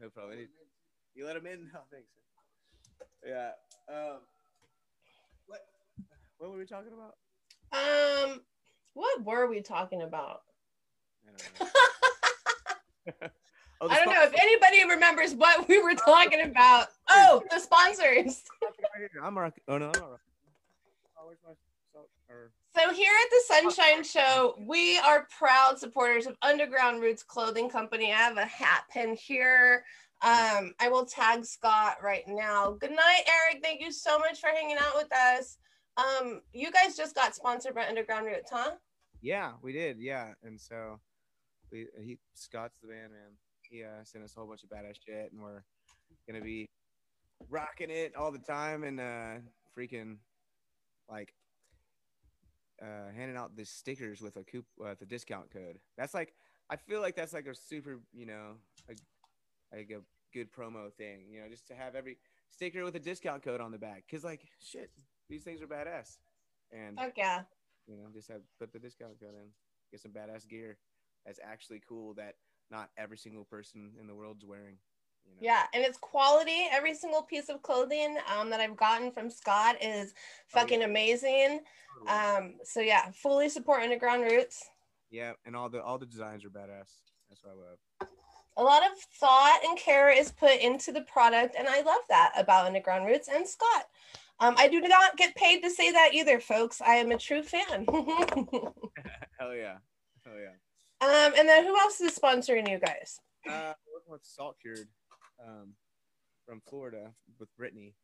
[0.00, 0.46] No problem.
[1.18, 1.70] Any- You let him in?
[1.74, 2.08] No, thanks.
[3.26, 3.50] Yeah.
[3.92, 4.18] Um,
[5.46, 5.60] what?
[6.38, 7.14] What were we talking about?
[7.72, 8.40] um,
[8.94, 10.40] what were we talking about?
[11.26, 11.70] I don't
[13.22, 13.28] know.
[13.80, 16.88] Oh, I don't spon- know if anybody remembers what we were talking about.
[17.08, 18.42] Oh, the sponsors.
[19.22, 20.20] I'm rock- Oh no, I'm not rock-
[21.20, 21.52] Oh, where's my
[22.76, 28.12] So here at the Sunshine Show, we are proud supporters of Underground Roots Clothing Company.
[28.12, 29.84] I have a hat pin here.
[30.20, 32.72] Um, I will tag Scott right now.
[32.72, 33.62] Good night, Eric.
[33.62, 35.58] Thank you so much for hanging out with us.
[35.96, 38.72] Um, you guys just got sponsored by Underground Roots, huh?
[39.20, 39.98] Yeah, we did.
[40.00, 40.98] Yeah, and so
[41.70, 43.36] we he Scott's the band man.
[43.62, 45.62] He uh, sent us a whole bunch of badass shit, and we're
[46.26, 46.68] gonna be
[47.48, 49.34] rocking it all the time and uh,
[49.76, 50.16] freaking
[51.08, 51.32] like
[52.82, 55.78] uh, handing out the stickers with a coup with a discount code.
[55.96, 56.34] That's like
[56.70, 58.56] I feel like that's like a super, you know,
[58.86, 58.98] like
[59.72, 60.00] like a
[60.36, 62.18] good promo thing, you know, just to have every
[62.50, 64.04] sticker with a discount code on the back.
[64.10, 64.90] Cause like shit,
[65.28, 66.16] these things are badass,
[66.72, 67.42] and Fuck yeah.
[67.86, 69.48] you know, just have put the discount code in,
[69.90, 70.78] get some badass gear
[71.26, 72.34] that's actually cool that
[72.70, 74.76] not every single person in the world's wearing.
[75.26, 75.38] You know?
[75.40, 76.66] Yeah, and it's quality.
[76.72, 81.60] Every single piece of clothing um, that I've gotten from Scott is Oh, fucking amazing.
[82.08, 84.64] Um, so yeah, fully support Underground Roots.
[85.10, 86.92] yeah, and all the all the designs are badass.
[87.28, 88.08] That's what I love.
[88.58, 92.32] A lot of thought and care is put into the product, and I love that
[92.36, 93.86] about Underground Roots and Scott.
[94.40, 96.80] Um, I do not get paid to say that either, folks.
[96.80, 97.86] I am a true fan.
[97.88, 98.06] um,
[99.38, 99.76] Hell yeah,
[100.24, 101.26] hell yeah.
[101.38, 103.20] and then who else is sponsoring you guys?
[103.48, 104.88] Uh, working with Salt Cured,
[105.40, 105.74] um,
[106.44, 107.94] from Florida with Brittany,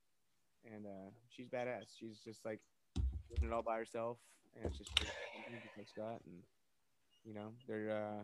[0.73, 1.87] and uh, she's badass.
[1.99, 2.61] She's just like
[2.95, 4.19] doing it all by herself,
[4.55, 5.13] and it's just just
[5.77, 6.37] like Scott, and
[7.25, 8.23] you know they're uh,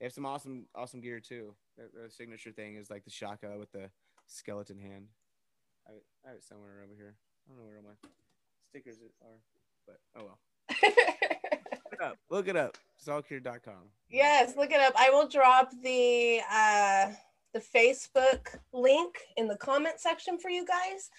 [0.00, 1.54] they have some awesome awesome gear too.
[1.76, 3.90] The, signature thing is like the shaka with the
[4.26, 5.08] skeleton hand.
[5.86, 5.92] I,
[6.24, 7.14] I have it somewhere over here.
[7.46, 8.08] I don't know where all my
[8.70, 9.38] stickers are,
[9.86, 10.38] but oh well.
[11.90, 12.18] Look it up.
[12.30, 12.78] Look it up.
[12.96, 13.90] Saltcured.com.
[14.10, 14.92] yes, look it up.
[14.96, 17.10] I will drop the uh,
[17.52, 21.10] the Facebook link in the comment section for you guys.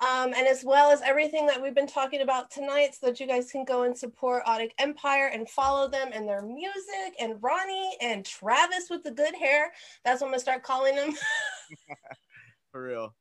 [0.00, 3.26] Um, and as well as everything that we've been talking about tonight, so that you
[3.26, 7.96] guys can go and support Audic Empire and follow them and their music and Ronnie
[8.02, 9.72] and Travis with the good hair.
[10.04, 11.14] That's what I'm gonna start calling them.
[12.72, 13.14] For real.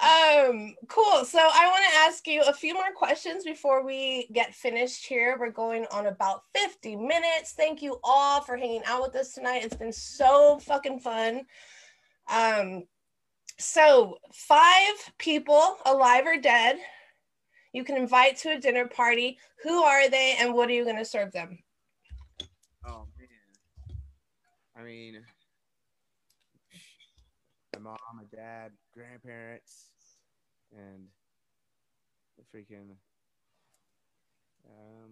[0.00, 1.24] Um, cool.
[1.24, 5.36] So I want to ask you a few more questions before we get finished here.
[5.40, 7.52] We're going on about 50 minutes.
[7.52, 9.64] Thank you all for hanging out with us tonight.
[9.64, 11.42] It's been so fucking fun.
[12.28, 12.84] Um,
[13.58, 16.76] so five people, alive or dead,
[17.72, 19.38] you can invite to a dinner party.
[19.62, 21.58] Who are they and what are you going to serve them?
[22.86, 23.98] Oh man.
[24.76, 25.22] I mean,
[27.74, 29.85] my mom, my dad, grandparents,
[30.72, 31.06] and
[32.36, 32.96] the freaking
[34.68, 35.10] um,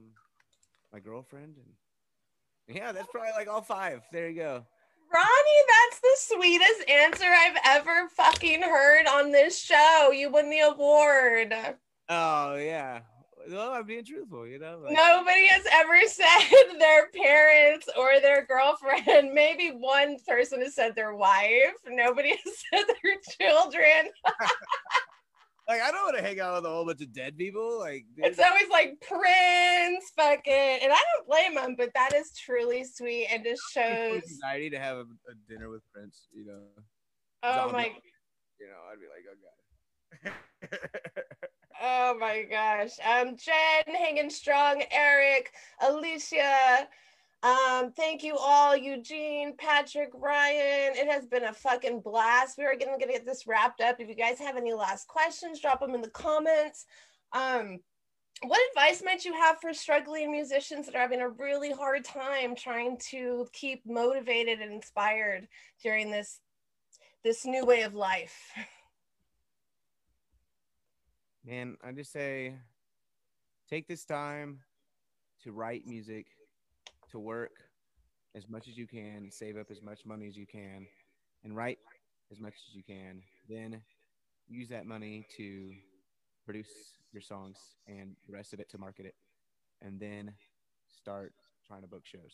[0.93, 4.03] my girlfriend, and yeah, that's probably like all five.
[4.13, 4.65] There you go.
[5.13, 10.11] Ronnie, that's the sweetest answer I've ever fucking heard on this show.
[10.13, 11.55] You win the award.
[12.09, 13.01] Oh yeah.
[13.51, 14.81] Well, I'm being truthful, you know.
[14.83, 19.33] Like, Nobody has ever said their parents or their girlfriend.
[19.35, 21.75] Maybe one person has said their wife.
[21.87, 24.11] Nobody has said their children.
[25.69, 27.79] Like I don't want to hang out with a whole bunch of dead people.
[27.79, 32.85] Like It's always like Prince, fucking, and I don't blame them, but that is truly
[32.85, 34.23] sweet and just shows.
[34.23, 36.29] anxiety to have a, a dinner with Prince.
[36.35, 36.61] You know.
[37.43, 37.73] Oh zombie.
[37.73, 37.85] my,
[38.61, 40.31] You know, I'd be like, oh
[40.71, 40.79] god.
[41.83, 42.93] oh my gosh.
[43.05, 44.83] Um, Jen, hanging strong.
[44.91, 45.51] Eric,
[45.83, 46.89] Alicia.
[47.45, 50.95] Um, thank you all, Eugene, Patrick, Ryan.
[50.97, 52.57] It has been a fucking blast.
[52.57, 53.97] We are gonna, get this wrapped up.
[54.01, 56.87] If you guys have any last questions, drop them in the comments.
[57.35, 57.81] Um,
[58.45, 62.57] what advice might you have for struggling musicians that are having a really hard time
[62.57, 65.47] trying to keep motivated and inspired
[65.83, 66.41] during this
[67.25, 68.39] this new way of life?
[71.45, 72.55] Man, I just say
[73.69, 74.61] take this time
[75.43, 76.27] to write music,
[77.15, 77.53] to work
[78.35, 80.85] as much as you can, save up as much money as you can,
[81.45, 81.79] and write
[82.33, 83.23] as much as you can.
[83.49, 83.81] Then
[84.49, 85.73] use that money to
[86.45, 86.69] produce
[87.13, 87.57] your songs
[87.87, 89.15] and the rest of it to market it.
[89.81, 90.33] And then
[90.89, 91.33] start
[91.67, 92.33] trying to book shows.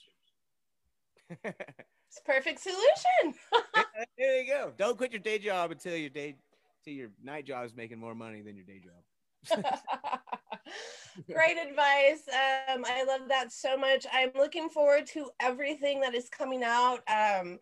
[2.11, 3.39] It's a perfect solution.
[4.19, 4.73] there you go.
[4.77, 6.37] Don't quit your day job until your day
[6.85, 9.65] till your night job is making more money than your day job.
[11.27, 12.23] Great advice.
[12.29, 14.07] Um, I love that so much.
[14.13, 17.01] I'm looking forward to everything that is coming out.
[17.09, 17.59] Um,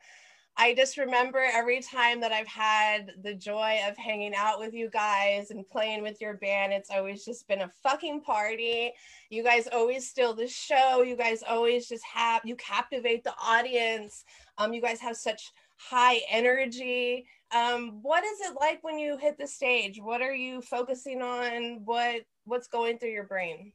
[0.61, 4.91] I just remember every time that I've had the joy of hanging out with you
[4.91, 8.93] guys and playing with your band, it's always just been a fucking party.
[9.31, 11.03] You guys always steal the show.
[11.03, 14.25] You guys always just have, you captivate the audience.
[14.59, 17.27] Um, you guys have such high energy.
[17.55, 20.01] Um, what is it like when you hit the stage?
[20.03, 21.83] What are you focusing on?
[21.85, 23.73] What what's going through your brain?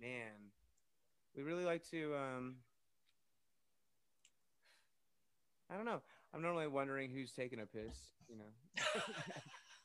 [0.00, 0.52] Man,
[1.36, 2.56] we really like to um
[5.70, 6.00] I don't know.
[6.32, 7.98] I'm normally wondering who's taking a piss,
[8.28, 8.44] you know.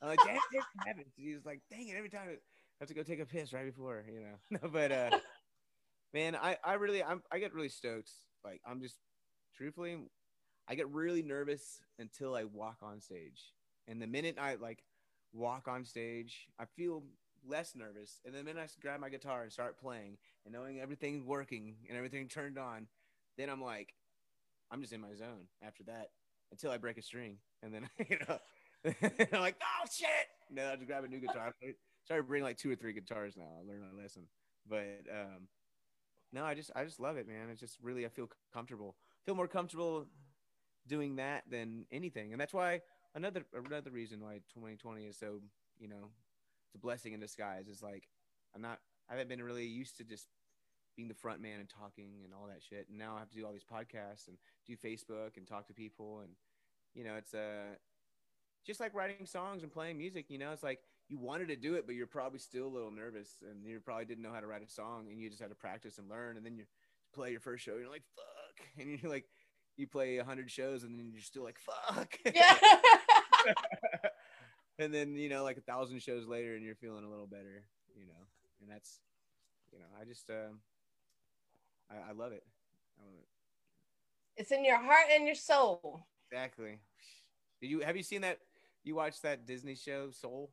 [0.02, 1.14] I'm like, damn it, happens.
[1.16, 2.36] He's like, dang it, every time I
[2.80, 4.36] have to go take a piss right before, you know.
[4.62, 5.20] No, but uh
[6.14, 8.12] man, I, I really I'm I get really stoked.
[8.44, 8.98] Like I'm just
[9.56, 9.98] truthfully
[10.68, 13.54] I get really nervous until I walk on stage.
[13.88, 14.84] And the minute I like
[15.34, 17.04] walk on stage, I feel
[17.48, 18.20] less nervous.
[18.26, 21.98] And then, minute I grab my guitar and start playing and knowing everything's working and
[21.98, 22.88] everything turned on,
[23.38, 23.94] then I'm like,
[24.72, 26.10] I'm just in my zone after that
[26.52, 27.38] until I break a string.
[27.62, 28.38] And then, you know,
[29.34, 30.08] I'm like, oh shit.
[30.50, 31.54] And then I just grab a new guitar.
[31.64, 31.74] I
[32.06, 33.50] started bringing like two or three guitars now.
[33.60, 34.24] I learned my lesson.
[34.70, 35.48] But um,
[36.32, 37.50] no, I just, I just love it, man.
[37.50, 40.06] It's just really, I feel comfortable, feel more comfortable
[40.88, 42.32] doing that than anything.
[42.32, 42.82] And that's why
[43.16, 45.40] another, another reason why 2020 is so,
[45.80, 46.10] you know,
[46.72, 47.68] it's a blessing in disguise.
[47.68, 48.08] Is like,
[48.56, 50.28] I'm not, I haven't been really used to just
[50.96, 52.88] being the front man and talking and all that shit.
[52.90, 55.74] And now I have to do all these podcasts and do Facebook and talk to
[55.74, 56.22] people.
[56.22, 56.32] And,
[56.94, 57.76] you know, it's uh,
[58.66, 61.76] just like writing songs and playing music, you know, it's like you wanted to do
[61.76, 64.48] it, but you're probably still a little nervous and you probably didn't know how to
[64.48, 66.38] write a song and you just had to practice and learn.
[66.38, 66.64] And then you
[67.14, 68.26] play your first show, you're like, fuck.
[68.78, 69.26] And you're like,
[69.76, 72.18] you play a hundred shows and then you're still like, fuck.
[72.34, 72.58] Yeah.
[74.82, 77.64] and then, you know, like a thousand shows later and you're feeling a little better,
[77.96, 78.26] you know,
[78.62, 79.00] and that's,
[79.72, 80.60] you know, I just, um,
[81.90, 82.44] I, I love it.
[83.00, 83.28] I love it.
[84.38, 86.06] it's in your heart and your soul.
[86.32, 86.80] Exactly.
[87.62, 88.40] Did you have you seen that?
[88.84, 90.52] You watched that Disney show Soul?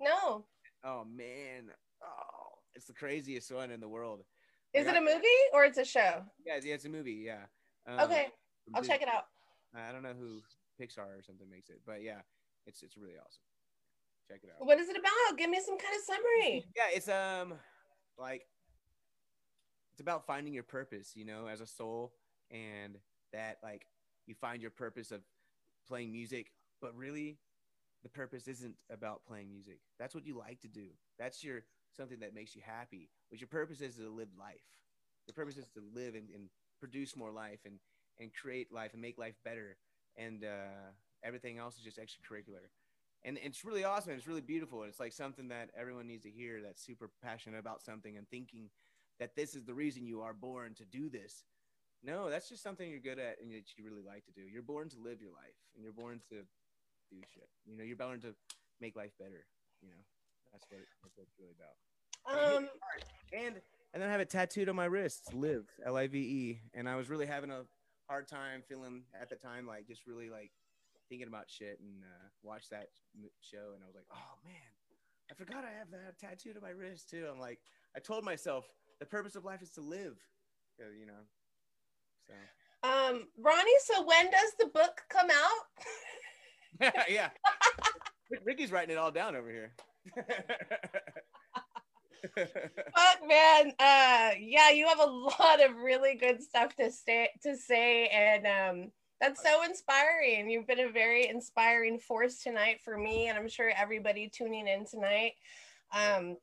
[0.00, 0.44] No.
[0.84, 1.70] Oh man,
[2.02, 4.24] oh, it's the craziest one in the world.
[4.74, 6.22] Is it a movie or it's a show?
[6.44, 7.24] Yeah, yeah, it's a movie.
[7.24, 7.44] Yeah.
[7.86, 8.28] Um, Okay,
[8.74, 9.26] I'll check it out.
[9.74, 10.40] I don't know who
[10.80, 12.20] Pixar or something makes it, but yeah,
[12.66, 13.42] it's it's really awesome.
[14.28, 14.66] Check it out.
[14.66, 15.38] What is it about?
[15.38, 16.64] Give me some kind of summary.
[16.76, 17.54] Yeah, it's um
[18.18, 18.46] like
[19.92, 22.12] it's about finding your purpose, you know, as a soul
[22.50, 22.98] and
[23.32, 23.86] that like
[24.26, 25.22] you find your purpose of
[25.88, 27.38] playing music, but really
[28.02, 29.80] the purpose isn't about playing music.
[29.98, 30.88] That's what you like to do.
[31.18, 31.62] That's your
[31.96, 33.08] something that makes you happy.
[33.30, 34.60] But your purpose is to live life.
[35.26, 36.48] Your purpose is to live and, and
[36.78, 37.78] produce more life and
[38.18, 39.76] and create life and make life better.
[40.16, 40.92] And uh,
[41.24, 42.68] everything else is just extracurricular
[43.24, 46.24] and it's really awesome and it's really beautiful and it's like something that everyone needs
[46.24, 48.70] to hear that's super passionate about something and thinking
[49.18, 51.44] that this is the reason you are born to do this
[52.02, 54.42] No, that's just something you're good at and that you really like to do.
[54.42, 56.36] You're born to live your life, and you're born to
[57.10, 57.48] do shit.
[57.64, 58.34] You know, you're born to
[58.80, 59.46] make life better.
[59.82, 60.02] You know,
[60.52, 61.76] that's what that's what it's really about.
[62.56, 62.68] Um,
[63.32, 63.56] and
[63.94, 66.60] and then I have it tattooed on my wrist, live L I V E.
[66.74, 67.62] And I was really having a
[68.08, 70.52] hard time feeling at the time, like just really like
[71.08, 72.88] thinking about shit and uh, watched that
[73.40, 74.70] show, and I was like, oh man,
[75.30, 77.26] I forgot I have that tattooed on my wrist too.
[77.30, 77.60] I'm like,
[77.96, 78.66] I told myself
[79.00, 80.18] the purpose of life is to live,
[80.80, 81.24] Uh, you know.
[82.26, 82.34] So
[82.82, 86.94] um, Ronnie, so when does the book come out?
[87.08, 87.30] yeah,
[88.44, 89.72] Ricky's writing it all down over here.
[92.36, 93.72] Fuck, man.
[93.78, 98.46] Uh, yeah, you have a lot of really good stuff to say to say, and
[98.46, 100.50] um, that's so inspiring.
[100.50, 104.84] You've been a very inspiring force tonight for me, and I'm sure everybody tuning in
[104.84, 105.32] tonight.
[105.92, 106.36] Um,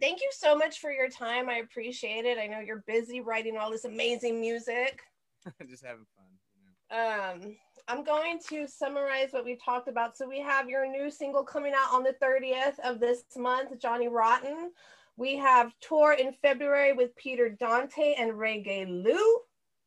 [0.00, 1.48] thank you so much for your time.
[1.48, 2.38] I appreciate it.
[2.38, 5.00] I know you're busy writing all this amazing music.
[5.68, 6.26] just having fun.
[6.56, 7.48] You know.
[7.50, 7.56] Um,
[7.88, 10.16] I'm going to summarize what we talked about.
[10.16, 14.08] So we have your new single coming out on the 30th of this month, Johnny
[14.08, 14.72] Rotten.
[15.16, 19.38] We have tour in February with Peter Dante and Reggae Lou.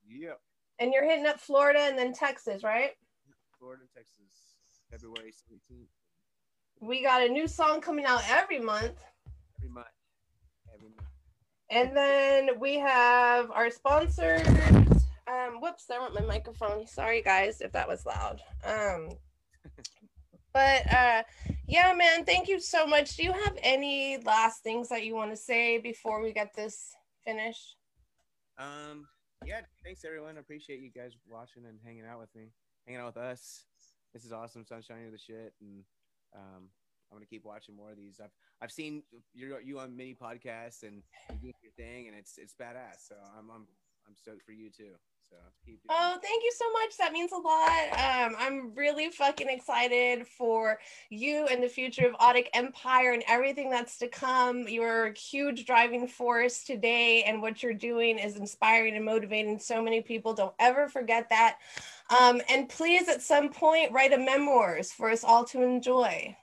[0.08, 0.40] Yep.
[0.82, 2.94] And you're hitting up Florida and then Texas, right?
[3.60, 4.56] Florida, Texas,
[4.90, 5.86] February 17th.
[6.80, 9.00] We got a new song coming out every month.
[9.60, 9.86] Every month.
[10.74, 11.08] Every month.
[11.70, 14.42] And then we have our sponsors.
[15.28, 16.88] Um, whoops, I want my microphone.
[16.88, 18.42] Sorry guys if that was loud.
[18.66, 19.10] Um,
[20.52, 21.22] but uh
[21.68, 23.18] yeah, man, thank you so much.
[23.18, 26.96] Do you have any last things that you want to say before we get this
[27.24, 27.76] finished?
[28.58, 29.08] Um,
[29.46, 30.38] yeah, thanks everyone.
[30.38, 32.52] Appreciate you guys watching and hanging out with me,
[32.86, 33.66] hanging out with us.
[34.14, 35.84] This is awesome, sunshine of the shit, and
[36.36, 36.70] um,
[37.12, 38.20] I'm gonna keep watching more of these.
[38.24, 38.32] I've
[38.62, 42.54] I've seen you you on many podcasts and you doing your thing, and it's it's
[42.54, 43.08] badass.
[43.08, 43.68] So I'm I'm
[44.08, 44.94] I'm stoked for you too.
[45.32, 45.88] So keep doing.
[45.90, 46.98] Oh, thank you so much.
[46.98, 47.92] That means a lot.
[47.94, 50.78] Um, I'm really fucking excited for
[51.10, 54.68] you and the future of Audic Empire and everything that's to come.
[54.68, 59.82] You're a huge driving force today, and what you're doing is inspiring and motivating so
[59.82, 60.34] many people.
[60.34, 61.60] Don't ever forget that.
[62.20, 66.36] Um, and please, at some point, write a memoirs for us all to enjoy.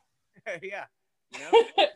[0.62, 0.84] yeah.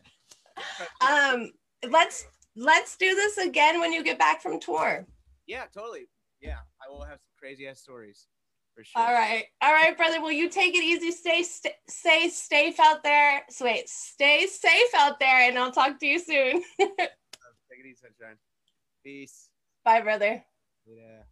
[1.00, 1.50] Um,
[1.88, 5.06] let's let's do this again when you get back from tour.
[5.46, 6.08] yeah, totally.
[6.42, 6.58] Yeah,
[6.92, 8.26] I will have some crazy ass stories
[8.74, 9.02] for sure.
[9.02, 9.44] All right.
[9.62, 10.20] All right, brother.
[10.20, 11.10] Will you take it easy?
[11.10, 13.42] Stay, st- stay safe out there.
[13.48, 16.62] So wait, stay safe out there, and I'll talk to you soon.
[16.78, 18.36] Take it easy, sunshine.
[19.02, 19.48] Peace.
[19.84, 20.44] Bye, brother.
[20.86, 21.22] Yeah.